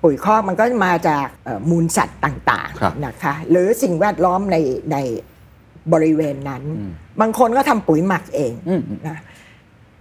[0.02, 4.56] ปุ๋ยคอกมันก็มาจากเอ่อมูลสัตว์ต่างครับๆนะคะหรือสิ่งแวดล้อมใน
[4.92, 4.96] ใน
[5.92, 9.18] บริเวณนั้นอืมบางคนก็ทำปุ๋ยหมักเองอืมนะ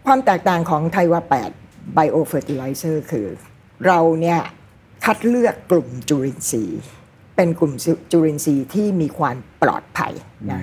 [0.05, 1.21] ความแตกต่างของไทยวา
[1.59, 3.27] 8 Biofertilizer คือ
[3.87, 4.39] เราเนี่ย
[5.05, 6.81] คัดเลือกกลุ่มจุลินทรีย์
[7.35, 7.73] เป็นกลุ่ม
[8.11, 10.13] จุลินทรีย์ที่มีความปลอดภัย
[10.51, 10.61] นะ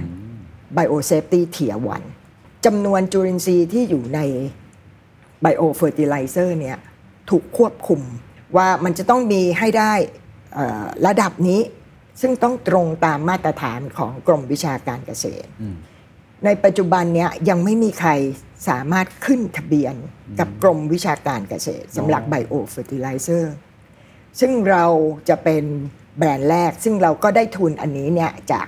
[0.77, 1.77] Biosafety Tier
[2.23, 4.21] 1จำนวนจุลินทรีย์ที่อยู่ใน
[5.45, 6.79] Biofertilizer เนี่ย
[7.31, 8.01] ถูกควบคุม
[8.57, 9.93] ว่ามันจะต้องมีให้ได้
[10.55, 11.61] เอ่อระดับนี้
[12.21, 15.49] ซึ่งต้องตรงตามมาตรฐานของกรมวิชาการเกษตร
[16.45, 18.11] ในปัจจุบันเนี้ยยังไม่มีใคร
[18.69, 19.95] สามารถขึ้นทะเบียน
[20.39, 23.47] กับกรมวิชาการเกษตรสำหรับ Biofertilizer
[24.41, 24.87] ซึ่งเรา
[25.29, 25.65] จะเป็น
[26.19, 28.67] แบรนด์แรก ซึ่งเราก็ได้ทุนอันนี้เนี่ยจาก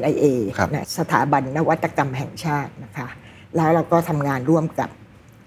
[0.00, 0.26] NIA
[0.58, 3.08] ครับนะสถาบันนวัตกรรมแห่งชาตินะคะ
[3.56, 4.99] แล้วเราก็ทำงานร่วมกับก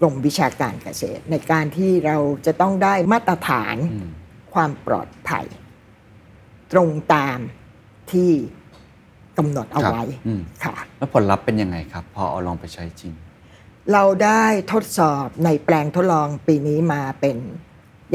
[0.03, 3.75] รมวิชาการเกษตร ในการที่เราจะต้องได้มาตรฐาน
[4.53, 5.45] ความปลอดภัย
[6.71, 7.39] ตรงตาม
[8.11, 8.31] ที่
[9.37, 13.13] กำหนดเอาไว้ครับอืมค่ะ แล้วผลลัพธ์เป็นยังไงครับ พอเอาลองไปใช้จริง
[13.93, 17.37] เราได้ทดสอบในแปลงทดลองปีนี้มาเป็น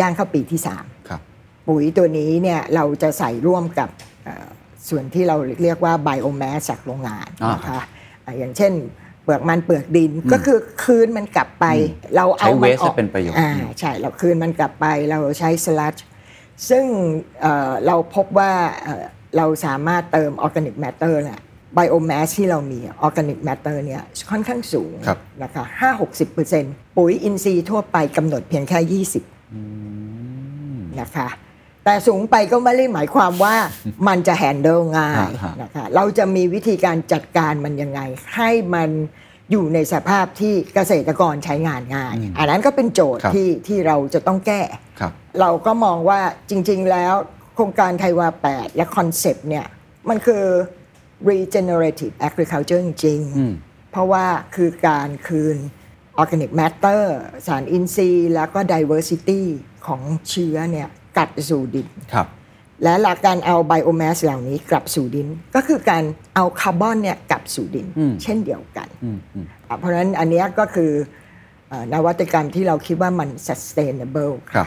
[0.01, 1.21] ย่างเข้าปีที่3ครับ
[1.69, 3.89] ปุ๋ยตัวนี้เนี่ยเราจะใส่ร่วมกับ
[4.25, 4.49] เอ่อ
[4.89, 7.81] ส่วนที่เราเรียกว่า biomass จากโรงงานอ่านนะคะ
[8.25, 8.73] อะอย่างเช่น
[9.08, 11.67] เปลือกมันเปลือกดินก็คือคืนมันกลับไป
[12.17, 15.95] เราเอาใช้มัน waste ออกให้เป็นประโยชน์อ่าใช่เราคืนมันกลับไปเราใช้ sludge
[16.69, 16.85] ซึ่ง
[17.41, 19.05] เอ่อเราพบว่าเอ่อ
[19.37, 21.41] เราสามารถเติม organic matter เนี่ย
[21.75, 25.65] biomass ที่เรามี organic matter เนี่ยค่อนข้างสูงครับนะคะ
[26.31, 31.29] 5-60%ปุ๋ยอินทรีย์ทั่วไปกำหนดเพียงแค่20นะคะ
[31.89, 33.57] แต่สูงไปก็ไม่ได้หมายความว่า
[34.09, 38.01] มันจะแฮนเดิลง่ายฮะฮะนะคะเราจะมีวิธีการจัดการมันยังไง
[38.37, 38.91] ให้มัน
[39.51, 44.63] อยู่ในสภาพที่เกษตรกรใช้งานง่าย อันนั้นก็เป็นโจทย์ครับที่ที่เราจะต้องแก้
[45.01, 46.21] ครับเราก็มองว่า
[46.51, 47.15] จริง ๆ แล้ว
[47.55, 49.67] โครงการไทยวา 8 และคอนเซปต์เนี่ย
[50.09, 50.45] มันคือ
[51.31, 53.53] regenerative agriculture จริงๆอืม
[53.91, 55.57] เพราะว่าคือการคืน
[56.21, 57.03] organic matter
[57.47, 59.43] สารอินทรีย์ แล้วก็ diversity
[59.87, 62.27] ของเชื้อเนี่ยกลับสู่ดินครับ
[62.83, 70.91] และหลักการเอาไบโอแมสเหล่านี้กลับสู่ดิน ก็คือการเอาคาร์บอนเนี่ยกลับสู่ดินอืมเช่นเดียวกันอืมอืมอะเพราะฉะนั้นอันเนี้ยก็คือ
[71.69, 74.67] เอ่อนวัตกรรมที่เราคิดว่ามัน sustainable ครับ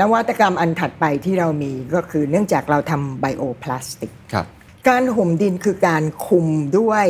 [0.00, 4.46] นวัตกรรมอันถัดไปที่เรามีก็คือเนื่องจากเราทำไบโอพลาสติกครับ
[4.88, 6.46] การห่มดินคือการคุม
[6.78, 7.06] ด้วย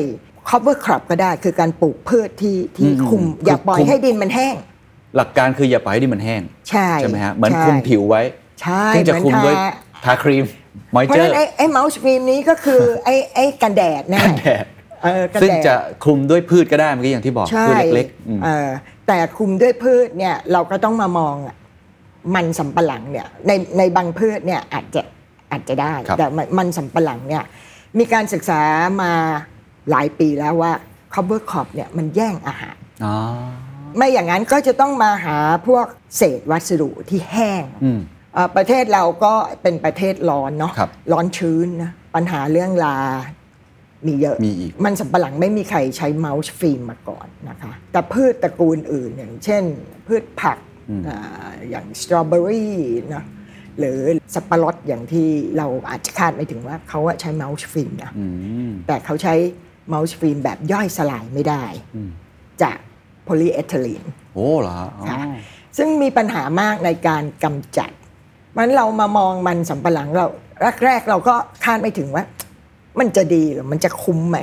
[0.49, 4.55] cover crop ก็ได้ คือการปลูกพืชที่ที่อืมคุมคืออย่าปล่อยคุมให้ดินมันแห้ง
[5.17, 8.23] หลักการคืออย่าปล่อยให้ดินมันแห้ง ใช่ใช่ไหมฮะเหมือนใช่คุมผิวไว้
[8.63, 9.69] ใช่ซึ่งจะเหมือนคุมด้วยทา
[10.05, 10.45] ทาครีม
[10.95, 14.65] มอยเพราะเจอฉะนั้นร์ไอ้ไอ้เมาส์ฟิล์มนี้ก็คือ ไอ้ไอ้กันแดดนะกันแดด
[15.03, 18.69] เออกันซึ่งแดดจะคลุมด้วยพืชก็ได้เมื่อกี้อย่างที่บอกใช่พืชเล็กๆอืม เออ
[19.07, 21.57] แต่คุมด้วยพืชเนี่ยเราก็ต้องมามองอะ
[22.35, 25.03] มันสำปะหลังเนี่ยในในบางพืชเนี่ยอาจจะ
[25.51, 27.45] อาจจะได้ ครับ แต่มันมันสำปะหลังเนี่ย
[27.99, 28.61] มีการศึกษา
[29.03, 29.13] มา
[29.91, 30.73] หลายปีแล้วว่า
[31.15, 33.17] cover crop เนี่ยมันแย่งอาหาร อ๋อ
[33.97, 38.16] ไม่อย่างนั้นก็จะต้องมาหาพวกเศษวัสดุที่แห้ง อืมเอ่อ
[38.57, 42.99] ประเทศเราก็เป็นประเทศร้อนเนาะครับร้อนชื้นนะปัญหาเรื่องลา
[44.07, 49.63] มีเยอะมีอีก มันสำปะหลังไม่มีใครใช้เมาส์ฟิล์มมาก่อนนะคะ แต่พืชตระกูลอื่นอย่างเช่น
[50.07, 50.59] พืชผัก
[51.09, 52.77] อ่าอย่างสตรอเบอรี่
[53.15, 53.25] นะ
[53.79, 53.99] หรือ
[54.35, 58.27] สับปะรดอย่างที่เราอาจจะคาดไม่ถึงว่าเขาอะใช้ mulch film นะ อื
[58.69, 59.35] ม แต่เขาใช้
[59.89, 61.65] mulch film แบบย่อยสลายไม่ได้
[62.63, 62.79] จาก
[63.25, 64.03] polyethylene
[64.35, 65.19] โอ้เหรอฮะอ๋อ ค่ะ
[65.79, 67.91] ซึ่งมีปัญหามากในการกำจัด
[68.57, 70.27] มันเรามามองมันสำปะหลังเรา
[70.85, 72.25] แรกๆเราก็คาดไม่ถึงว่า
[72.99, 74.39] มันจะดีหรือมันจะคุ้มไหม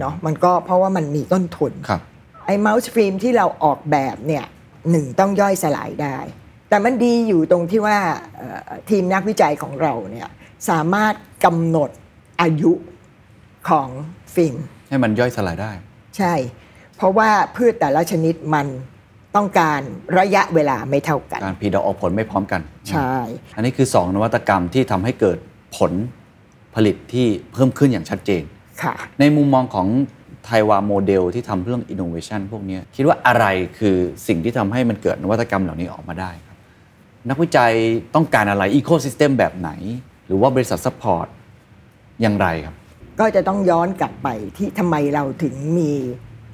[0.00, 2.00] เนาะมันก็เพราะว่ามันมีต้นทุนครับ
[2.46, 4.44] ไอ้เมาส์ฟิล์มที่เราออกแบบเนี่ย
[4.90, 6.16] หนึ่งต้องย่อยสลายได้
[6.68, 7.98] แต่มันดีอยู่ตรงที่ว่า
[8.36, 10.28] เอ่อทีมนักวิจัยของเราเนี่ย
[10.68, 11.90] สามารถกำหนด
[12.42, 12.72] อายุ
[13.68, 13.88] ของ
[14.34, 14.56] ฟิล์ม
[14.88, 15.72] ให้มันย่อยสลายได้
[16.18, 16.34] ใช่
[16.96, 18.66] เพราะว่าพืชแต่ละชนิดมัน
[19.36, 19.80] ต้องการ
[20.18, 23.14] ระยะเวลาไม่เท่ากัน การพีดอกออกผลไม่พร้อมกัน ใช่
[23.56, 25.38] อันนี้คือ 2 นวัตกรรมที่ทำให้เกิด
[25.76, 25.92] ผล
[26.74, 28.42] ผลิตที่เพิ่มขึ้นอย่างชัดเจน
[28.82, 29.88] ค่ะ ในมุมมองของ
[30.44, 33.46] ไทวาโมเดลที่ทำเรื่อง innovation พวกเนี้ยคิดว่าอะไร
[33.78, 36.56] คือสิ่งที่ทำให้มันเกิดนวัตกรรมเหล่านี้ออกมาได้ครับ
[37.28, 37.72] นักวิจัย
[38.14, 39.70] ต้องการอะไร Ecosystem แบบไหน
[40.26, 41.26] หรือว่าบริษัท support
[42.22, 42.74] อย่างไรครับ
[43.20, 45.92] ก็จะต้องย้อนกลับไปที่ทำไมเราถึงมี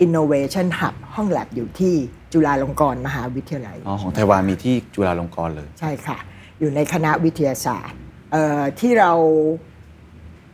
[0.05, 1.95] Innovation Hub ห้องแลบอยู่ที่
[2.33, 6.19] จุฬาลงกรณ์มหาวิทยาลัยอ๋อของไต้หวันมีที่จุฬาลงกรณ์เลย ใช่ค่ะ
[6.61, 7.99] อยู่ในคณะวิทยาศาสตร์
[8.33, 9.13] เอ่อที่เรา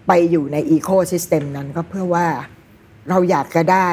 [0.07, 2.27] ไปอยู่ในอีโค y ิสเต็มนั้นก็เพื่อว่า
[3.09, 3.91] เราอยากจะได้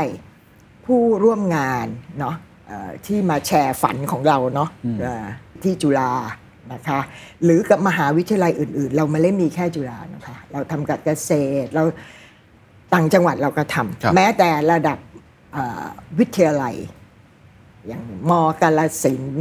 [0.85, 1.87] ผู้ร่วมงาน
[2.19, 2.35] เนาะ
[2.67, 4.69] เอ่อที่มาแชร์ฝันของเราเนาะ
[5.01, 5.25] เอ่อ
[5.63, 6.11] ที่จุฬา
[6.73, 6.99] นะคะ
[7.43, 11.31] หรือกับมหาวิทยาลัยอื่น ๆ เราไม่ได้มีแค่จุฬานะคะเราทำกับเกษ
[11.63, 11.83] ตรเรา
[12.93, 14.97] ต่างจังหวัดเราก็ทครับำแม้แต่ระดับ
[15.53, 15.85] เอ่อ
[16.19, 16.75] วิทยาลัย
[17.89, 19.34] อย่างมกาลสินธุ์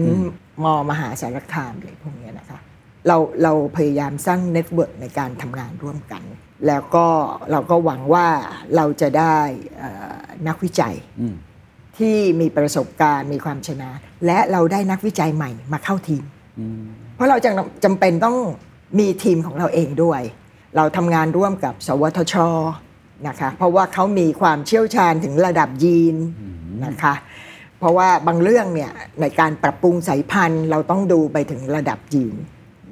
[0.64, 2.58] มมหาสารคามอะไรพวกเนี้ยนะคะ
[3.06, 6.22] เราเราพยายามสร้าง network ในการทำงานร่วมกัน
[6.66, 7.06] แล้วก็
[7.50, 8.26] เราก็หวังว่า
[8.76, 9.38] เราจะได้
[9.78, 10.16] เอ่อ
[10.48, 11.34] นักวิจัยอืม
[11.98, 13.90] ที่มีประสบการณ์มีความชำนาญ
[14.26, 16.24] และเราได้นักวิจัยใหม่มาเข้าทีม
[17.14, 17.50] เพราะเราจะ
[17.84, 18.36] จำเป็นต้อง
[18.98, 20.20] มีทีมของเราเองด้วย
[20.76, 22.34] เราทำงานร่วมกับ สวทช.
[23.28, 26.16] นะคะเพราะว่าเขามีความเชี่ยวชาญถึงระดับยีน
[26.86, 27.14] นะคะ
[27.78, 32.36] เพราะว่าบางเรื่องเนี่ยในการปรับปรุงสายพันธุ์ เราต้องดูไปถึงระดับยีน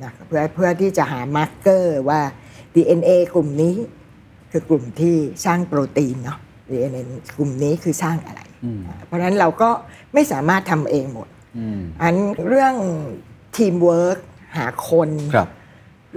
[0.04, 2.20] นะคะเพื่อเพื่อที่จะหา marker ว่า
[2.74, 3.74] DNA กลุ่มนี้
[4.52, 6.38] คือกลุ่มที่สร้างโปรตีนเนาะ
[6.70, 7.00] DNA
[7.38, 8.40] กลุ่มนี้คือสร้างอะไร
[9.06, 9.70] เพราะฉะนั้นเราก็
[10.14, 12.14] ไม่สามารถทำเองหมดอืมอัน
[12.46, 12.74] เรื่อง
[13.56, 14.18] ทีมเวิร์ก
[14.56, 15.48] หาคนครับ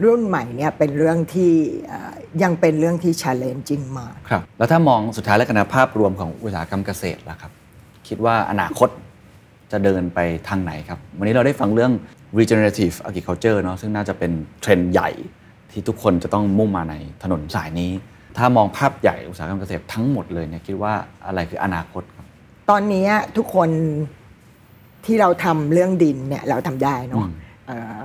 [0.04, 1.52] รุ่นใหม่เนี่ยเป็นเรื่องที่
[1.88, 7.52] เอ่อยังเป็นเรื่องที่ challenging มากครับแล้วถ้ามองสุดท้ายแล้วกันนะภาพรวมของอุตสาหกรรมเกษตรล่ะครับ
[8.10, 8.90] คิดว่าอนาคต
[9.72, 11.92] จะเดินไปทางไหนครับ วันนี้เราได้ฟังเรื่อง
[12.40, 15.10] regenerative agriculture เนาะซึ่งน่าจะเป็นเทรนด์ใหญ่
[15.72, 17.92] ที่ทุกคนจะต้องมุ่งมาในถนนสายนี้
[18.38, 20.94] ถ้ามองภาพใหญ่อุตสาหกรรมเกษตรทั้งหมดเลยเนี่ยคิดว่า
[21.26, 22.26] อะไรคืออนาคตครับ
[22.70, 23.70] ตอนนี้ทุกคน
[25.06, 27.32] ที่เราทำเรื่องดินเนี่ยเราทำได้เนาะอืม
[27.68, 28.04] เอ่อ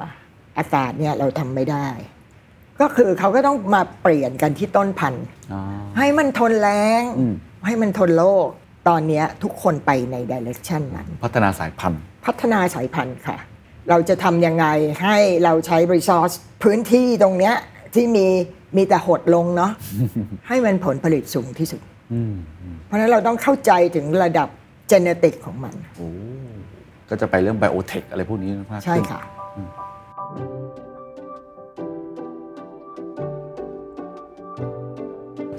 [0.58, 1.88] อากาศเนี่ยเราทำไม่ได้
[2.80, 5.60] ก็คือเขาก็ต้องมาเปลี่ยนกันที่ต้นพันธุ์อ๋อ
[5.98, 7.34] ให้มันทนแรงอืม
[7.66, 8.48] ให้มันทนโลก
[8.88, 13.37] ตอนนี้ทุกคนไปในดิเรกชันนั้น พัฒนาสายพันธุ์ พัฒนาสายพันธุ์ค่ะ
[13.90, 14.66] เราจะทำยังไง
[15.03, 17.55] ให้เราใช้ resource พื้นที่ตรงเนี้ย
[17.94, 18.27] ที่มี
[18.77, 19.73] มีแต่หดลงเนาะ
[20.49, 21.81] ให้มันผลผลิตสูงที่สุด
[22.12, 24.49] อืมอืมเพราะฉะนั้นเราต้องเข้าใจถึงระดับ
[24.90, 26.09] genetic ของมันโอ้
[27.09, 29.20] ก็จะไปเรื่องไบโอเทคอะไรพวกนี้มากขึ้นใช่ค่ะ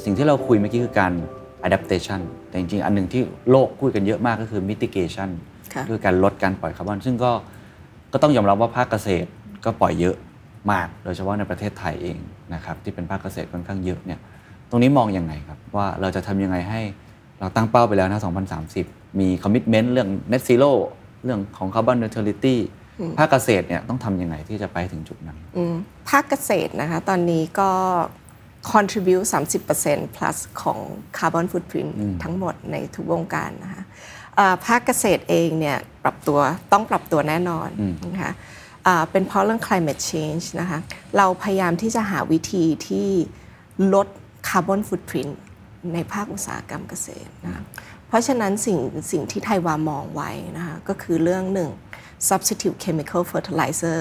[0.03, 1.13] สิ่งที่เราคุยเมื่อกี้คือการ
[1.67, 5.29] adaptation แต่จริงๆ อันหนึ่งที่โลกพูดกันเยอะมากก็คือ mitigation
[5.73, 7.31] ค่ะคือการลดการปล่อยคาร์บอน ซึ่งก็
[8.13, 9.29] ก็ต้องยอมรับว่าภาคเกษตร
[9.65, 10.15] ก็ปล่อยเยอะ
[10.71, 12.17] มาก โดยเฉพาะในประเทศไทยเอง
[12.53, 14.19] นะครับที่เป็นภาคเกษตรค่อนข้างเยอะเนี่ย
[14.69, 16.81] ตรงนี้มองยังไงครับ ว่าเราจะทำยังไงให้
[17.39, 18.19] เราตั้งเป้าไปแล้วนะ
[18.69, 20.71] 2030 มี commitment เรื่อง net zero
[21.23, 22.55] เรื่องของ carbon neutrality
[23.17, 25.75] ภาคเกษตรเนี่ยต้องทำยังไงที่จะไปถึงจุดนั้นอืม
[26.09, 27.71] ภาคเกษตรนะคะ ตอนนี้ก็
[28.73, 29.25] contribute
[29.73, 30.79] 30% plus ของ
[31.17, 31.91] carbon footprint
[32.23, 33.83] ทั้งหมดในทุกวงการนะคะ
[34.39, 36.39] อ่าภาคเกษตรเองเนี่ยปรับตัว
[36.71, 37.69] ต้องปรับตัวแน่นอน
[38.13, 38.33] นะคะ
[38.87, 40.79] อ่าเป็นเพราะเรื่อง climate change นะคะ
[41.17, 43.09] เราพยายามที่จะหาวิธีที่
[43.93, 44.07] ลด
[44.49, 45.33] carbon footprint
[45.93, 47.63] ในภาคอุตสาหกรรมเกษตรนะคะ
[48.07, 48.79] เพราะฉะนั้นสิ่ง
[49.11, 51.69] สิ่งที่ไทยวามองไว้นะคะก็คือเรื่องหนึ่ง
[52.29, 53.99] substitute chemical fertilizer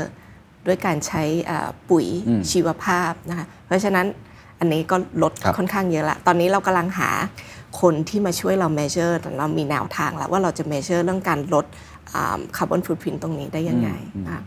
[0.67, 2.07] ด้วยการใช้อ่าปุ๋ย
[2.51, 4.07] ชีวภาพนะคะเพราะฉะนั้น
[4.61, 7.11] อันนี้ก็ลดครับค่อนข้างเยอะละ ตอนนี้เรากำลังหา
[7.81, 11.67] คนที่มาช่วยเรา measure เรามีแนวทางแล้วว่าเราจะ measure เรื่องการลด
[12.57, 13.91] คาร์บอนฟุตพิ n นตรงนี้ได้ยังไง
[14.27, 14.43] นะคะ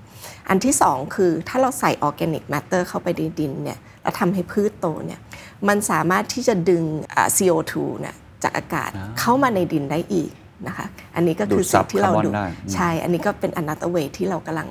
[0.49, 5.19] อันที่สองคือถ้าเราใส่ organic matter เข้าไปในดินเนี่ยแล้วทำให้พืชโตเนี่ย
[5.67, 8.89] มันสามารถที่จะดึงอ่า CO2 เนี่ยจากอากาศ
[9.19, 10.31] เข้ามาในดินได้อีก
[10.67, 14.69] นะคะอันนี้ก็คือดูดซัสิ่บงที่เราคาร์บอนดูได้ใช่อันนี้ก็เป็น another way ที่เรากำลัง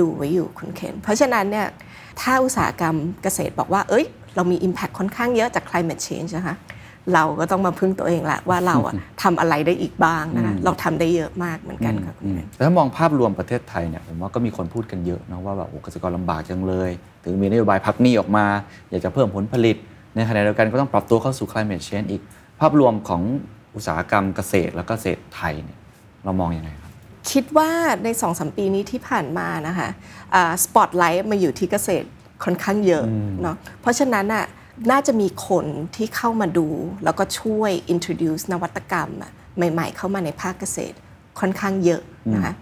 [0.00, 1.66] ดูไว้อยู่คุณเคนเพราะฉะนั้นเนี่ย
[2.20, 4.06] ถ้าอุตสาหกรรมเกษตรบอกว่า เอ้ย
[4.38, 6.56] เรามี impact ค่อนข้างเยอะจาก climate change นะคะ
[7.14, 16.90] เราก็ต้องมาพึ่งตัวเองละว่าเราอะทำอะไรได้อีกบ้างนะคะเราทำได้เยอะมากเหมือนกันค่ะคุณเคนแต่ถ้ามองภาพรวมประเทศไทยเนี่ยผมว่าก็มีคนพูดกันเยอะนะว่าแบบโอ้เกษตรกรลำบากจังเลย
[17.24, 18.46] ถึงมีนโยบายพักหนี้ออกมา
[18.90, 19.76] อยากจะเพิ่มผลผลิต
[20.14, 22.22] ในขณะเดียวกันก็ต้องปรับตัวเข้าสู่ climate change อีก
[22.60, 23.22] ภาพรวมของ
[23.74, 25.78] อุตสาหกรรมเกษตรและเกษตรไทยเนี่ย
[26.24, 26.92] เรามองยังไงครับ
[27.32, 27.70] คิดว่า
[28.04, 29.88] ในสองสมปีนี้ที่ผ่านมานะคะ
[30.64, 32.06] สปอตไลท์มาอยู่ที่เกษตร
[32.44, 33.04] ค่อนข้างเยอะ
[33.42, 34.44] เนาะเพราะฉะนั้นน่ะ
[34.90, 36.66] น่าจะมีคนที่เข้ามาดู
[37.04, 39.32] แล้วก็ช่วย introduce นวัตกรรมอะ
[39.72, 40.96] ใหม่ ๆ เข้ามาในภาคเกษตร
[41.40, 42.02] ค่อนข้างเยอะ
[42.34, 42.54] นะคะ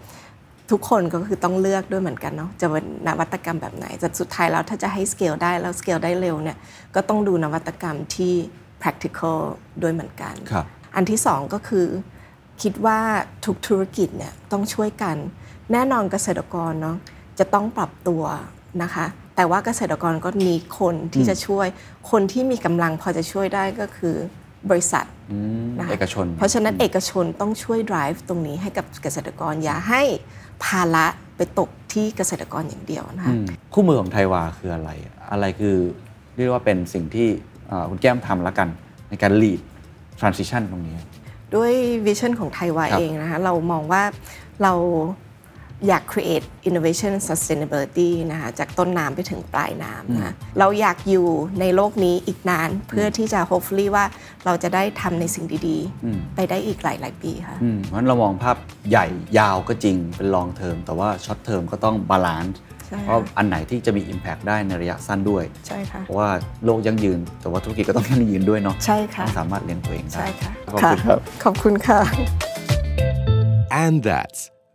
[0.71, 6.57] ทุกคนก็คือต้องเลือกด้วยเหมือนกันเนาะจะเป็นนวัตกรรมแบบไหนแต่สุดท้ายแล้วถ้าจะให้ scale ได้แล้ว scale ได้เร็วเนี่ย
[6.95, 8.33] ก็ต้องดูนวัตกรรมที่
[8.81, 9.39] practical
[9.81, 11.87] ด้วยเหมือนกันครับอันที่สองก็คือ
[12.61, 12.99] คิดว่า
[13.45, 15.15] ทุกธุรกิจเนี่ยต้องช่วยกัน
[15.71, 16.97] แน่นอนเกษตรกรเนาะ
[17.39, 18.23] จะต้องปรับตัว
[18.83, 19.05] นะคะ
[19.37, 21.67] แต่ว่าเกษตรกรก็มีคนที่จะช่วย
[22.11, 24.15] คนที่มีกำลังพอจะช่วยได้ก็คือ
[24.69, 30.01] บริษัทอืมนะคะเอกชน เพราะฉะนั้นเอกชนต้องช่วย drive ตรงนี้ให้กับเกษตรกรอย่าให้
[30.65, 31.05] ภาระ
[31.37, 34.89] ไปตกที่เกษตรกรอย่างเดียวนะคะอืมคู่มือของไทยวาคืออะไร
[35.31, 35.75] อะไรคือ
[36.35, 37.27] เรียกว่าเป็นสิ่งที่
[37.67, 38.67] เอ่อคุณแก้มทำแล้วกัน
[39.09, 39.59] ในการ lead
[40.19, 40.95] transition ตรงนี้
[41.55, 41.71] ด้วย
[42.05, 44.03] วิชั่นของไทยวาครับเองนะคะเรามองว่า
[44.63, 44.73] เรา
[45.87, 51.27] อยาก create innovation and sustainability นะคะจากต้นน้ำไปถึงปลายน้ำนะคะเราอยากอยู่
[51.59, 54.05] ในโลกนี้อีกนานเพื่อที่จะ hopefully ว่า
[54.45, 58.57] เราจะได้ทำในสิ่งดีอืมๆไปได้อีกหลาย ๆ ปีค่ะอืมเพราะฉะนั้นเรามองภาพ
[58.89, 59.05] ใหญ่
[59.39, 62.57] ยาวก็จริงเป็น long term แต่ว่า short term ก็ต้อง balance
[62.87, 66.29] ใช่ค่ะเพราะอันไหนที่จะมี impact ได้ในระยะสั้นด้วย ใช่ค่ะ เพราะว่า
[66.65, 71.99] โลกยั่งยืน แต่ว่าธุรกิจก็ต้องยั่งยืนด้วยเนาะ ใช่ค่ะต้องสามารถเลี้ยงตัวเองได้ ใช่ค่ะ ขอบคุณครับ ขอบคุณค่ะ
[73.83, 74.39] And that's